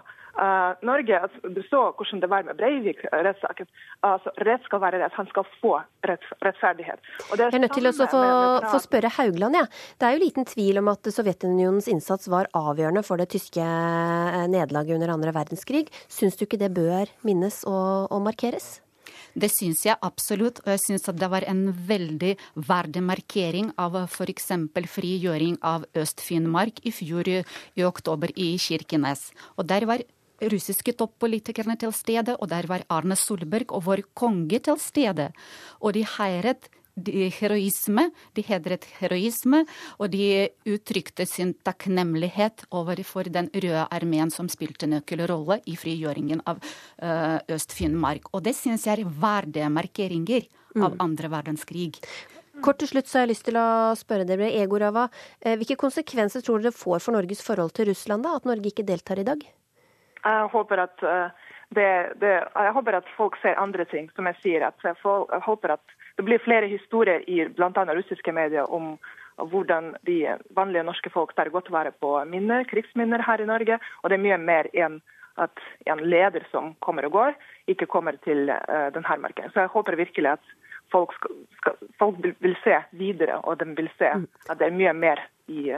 [0.86, 3.68] Norge, altså, Du så hvordan det var med Breivik-rettssaken.
[4.06, 5.16] Altså, rett skal være rett.
[5.18, 5.74] Han skal få
[6.06, 7.00] rett, rettferdighet.
[7.30, 8.22] Og det Jeg er nødt til å få,
[8.68, 9.58] få spørre Haugland.
[9.58, 9.66] Ja.
[9.98, 14.44] Det er jo liten tvil om at Sovjetunionens innsats var avgjørende for det tyske eh,
[14.50, 15.88] nederlaget under andre verdenskrig.
[16.08, 18.78] Syns du ikke det bør minnes og, og markeres?
[19.38, 22.34] Det syns jeg absolutt, og jeg syns at det var en veldig
[22.68, 24.50] verdig markering av f.eks.
[24.94, 27.40] frigjøring av Øst-Finnmark i fjor i,
[27.78, 29.28] i oktober i Kirkenes.
[29.56, 30.02] Og der var
[30.40, 35.32] russiske toppolitikerne til stede, og der var Arne Solberg og vår konge til stede.
[35.80, 39.64] Og de heiret de heroisme, de hedret heroisme,
[39.98, 46.58] og de uttrykte sin takknemlighet overfor den røde armeen som spilte nøkkelrolle i frigjøringen av
[46.58, 48.32] uh, Øst-Finnmark.
[48.32, 52.00] Og det syns jeg er verdige markeringer av andre verdenskrig.
[52.62, 55.06] Kort til slutt så har jeg lyst til å spørre dere, Egorava,
[55.40, 58.86] eh, hvilke konsekvenser tror dere får for Norges forhold til Russland da, at Norge ikke
[58.86, 59.46] deltar i dag?
[60.28, 61.88] Jeg håper at, uh, det,
[62.20, 64.66] det, jeg håper at folk ser andre ting, som jeg sier.
[64.84, 67.70] Jeg, får, jeg håper at det blir flere historier i bl.a.
[67.94, 68.96] russiske medier om
[69.38, 73.78] hvordan de vanlige norske folk tar godt vare på minner, krigsminner her i Norge.
[74.02, 74.98] Og det er mye mer enn
[75.38, 77.36] at en leder som kommer og går,
[77.70, 79.54] ikke kommer til uh, denne markeringen.
[79.54, 80.50] Så jeg håper virkelig at
[80.92, 84.74] folk, skal, skal, folk vil, vil se videre, og de vil se at det er
[84.74, 85.70] mye mer i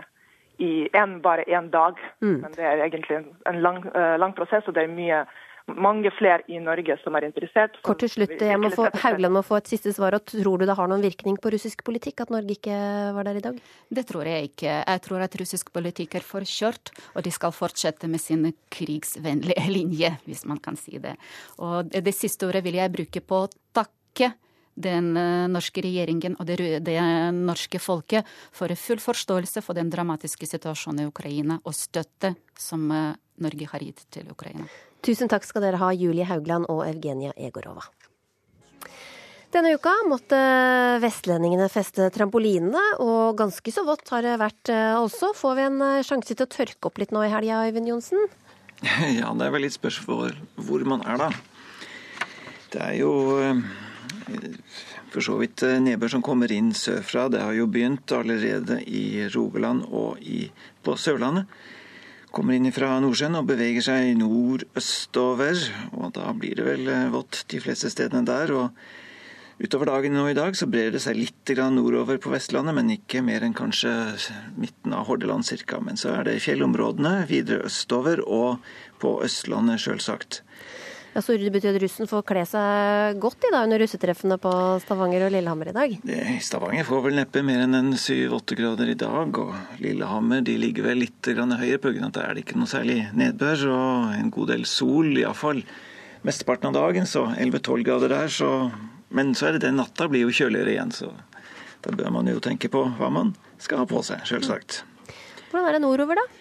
[0.61, 1.98] i en, bare én dag.
[2.20, 2.40] Mm.
[2.44, 5.22] Men det er egentlig en, lang, uh, lang prosess, og det er mye,
[5.70, 7.76] mange flere i Norge som er interessert.
[7.78, 10.16] som Kort til slutt, jeg må få, Haugland må få et siste svar.
[10.18, 12.76] og Tror du det har noen virkning på russisk politikk at Norge ikke
[13.16, 13.62] var der i dag?
[13.88, 14.76] Det tror jeg ikke.
[14.82, 20.14] Jeg tror at russisk politikk er forkjørt, og de skal fortsette med sin krigsvennlige linje,
[20.26, 21.16] hvis man kan si det.
[21.58, 23.44] Og det, det siste ordet vil jeg bruke på
[23.76, 24.34] takke
[24.83, 25.12] den
[25.53, 26.99] norske regjeringen og det, det
[27.37, 33.70] norske folket for full forståelse for den dramatiske situasjonen i Ukraina og støtte som Norge
[33.72, 34.68] har gitt til Ukraina.
[35.05, 37.87] Tusen takk skal dere ha, Julie Haugland og Evgenia Egorova.
[39.51, 40.39] Denne uka måtte
[41.03, 44.70] vestlendingene feste trampolinene, og ganske så vått har det vært
[45.01, 45.33] også.
[45.35, 48.28] Får vi en sjanse til å tørke opp litt nå i helga, Øyvind Johnsen?
[49.18, 51.31] Ja, det er vel litt spørsmål hvor man er, da.
[52.70, 53.11] Det er jo
[55.11, 57.28] for så vidt nedbør som kommer inn sørfra.
[57.32, 60.44] Det har jo begynt allerede i Rogaland og i,
[60.84, 61.50] på Sørlandet
[62.30, 65.61] kommer inn fra Nordsjøen og beveger seg nordøstover.
[65.98, 68.52] og Da blir det vel eh, vått de fleste stedene der.
[68.54, 68.70] og
[69.61, 73.20] Utover dagen nå i dag så brer det seg litt nordover på Vestlandet, men ikke
[73.20, 73.92] mer enn kanskje
[74.56, 75.80] midten av Hordaland ca.
[75.84, 78.64] Men så er det fjellområdene videre østover og
[79.02, 80.40] på Østlandet, sjølsagt.
[81.12, 84.52] Ja, Så det betyr at russen får kle seg godt i dag under russetreffene på
[84.84, 85.94] Stavanger og Lillehammer i dag?
[86.46, 89.40] Stavanger får vel neppe mer enn en syv-åtte grader i dag.
[89.42, 92.06] Og Lillehammer de ligger vel litt høyere pga.
[92.06, 95.64] at det er ikke noe særlig nedbør og en god del sol, iallfall
[96.22, 97.06] mesteparten av dagen.
[97.11, 98.28] Så 11-12 grader der.
[98.28, 98.70] Så,
[99.11, 101.11] men så er det den natta blir jo kjøligere igjen, så
[101.82, 104.84] da bør man jo tenke på hva man skal ha på seg, sjølsagt.
[105.50, 106.39] Hvordan er det nordover, da?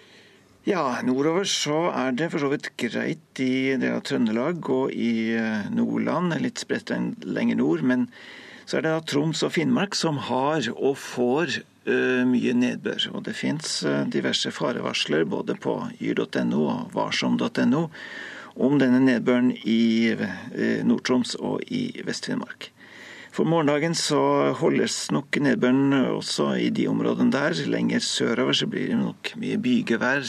[0.69, 5.31] Ja, nordover så er det for så vidt greit i deler av Trøndelag og i
[5.33, 6.91] eh, Nordland, litt spredt
[7.25, 7.81] lenger nord.
[7.81, 8.03] Men
[8.69, 11.55] så er det da Troms og Finnmark som har og får
[11.89, 13.07] uh, mye nedbør.
[13.17, 17.87] Og det fins uh, diverse farevarsler både på yr.no og varsom.no
[18.61, 20.13] om denne nedbøren i
[20.85, 22.69] Nord-Troms og i Vest-Finnmark.
[23.29, 24.19] For morgendagen så
[24.57, 27.55] holdes nok nedbøren også i de områdene der.
[27.69, 30.25] Lenger sørover så blir det nok mye bygevær.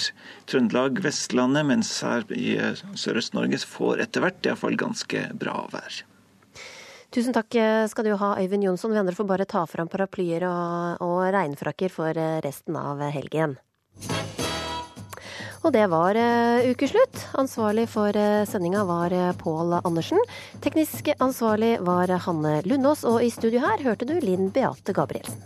[0.51, 2.55] Trøndelag, Vestlandet, mens her i
[2.95, 6.03] Sørøst-Norge får etter hvert iallfall ganske bra vær.
[7.11, 7.57] Tusen takk
[7.91, 8.93] skal du ha, Øyvind Jonsson.
[8.95, 13.59] Vi andre får bare ta fram paraplyer og, og regnfrakker for resten av helgen.
[15.61, 17.25] Og det var uh, ukeslutt.
[17.41, 20.21] Ansvarlig for uh, sendinga var uh, Pål Andersen.
[20.65, 25.45] Teknisk ansvarlig var Hanne Lundås, og i studio her hørte du Linn Beate Gabrielsen.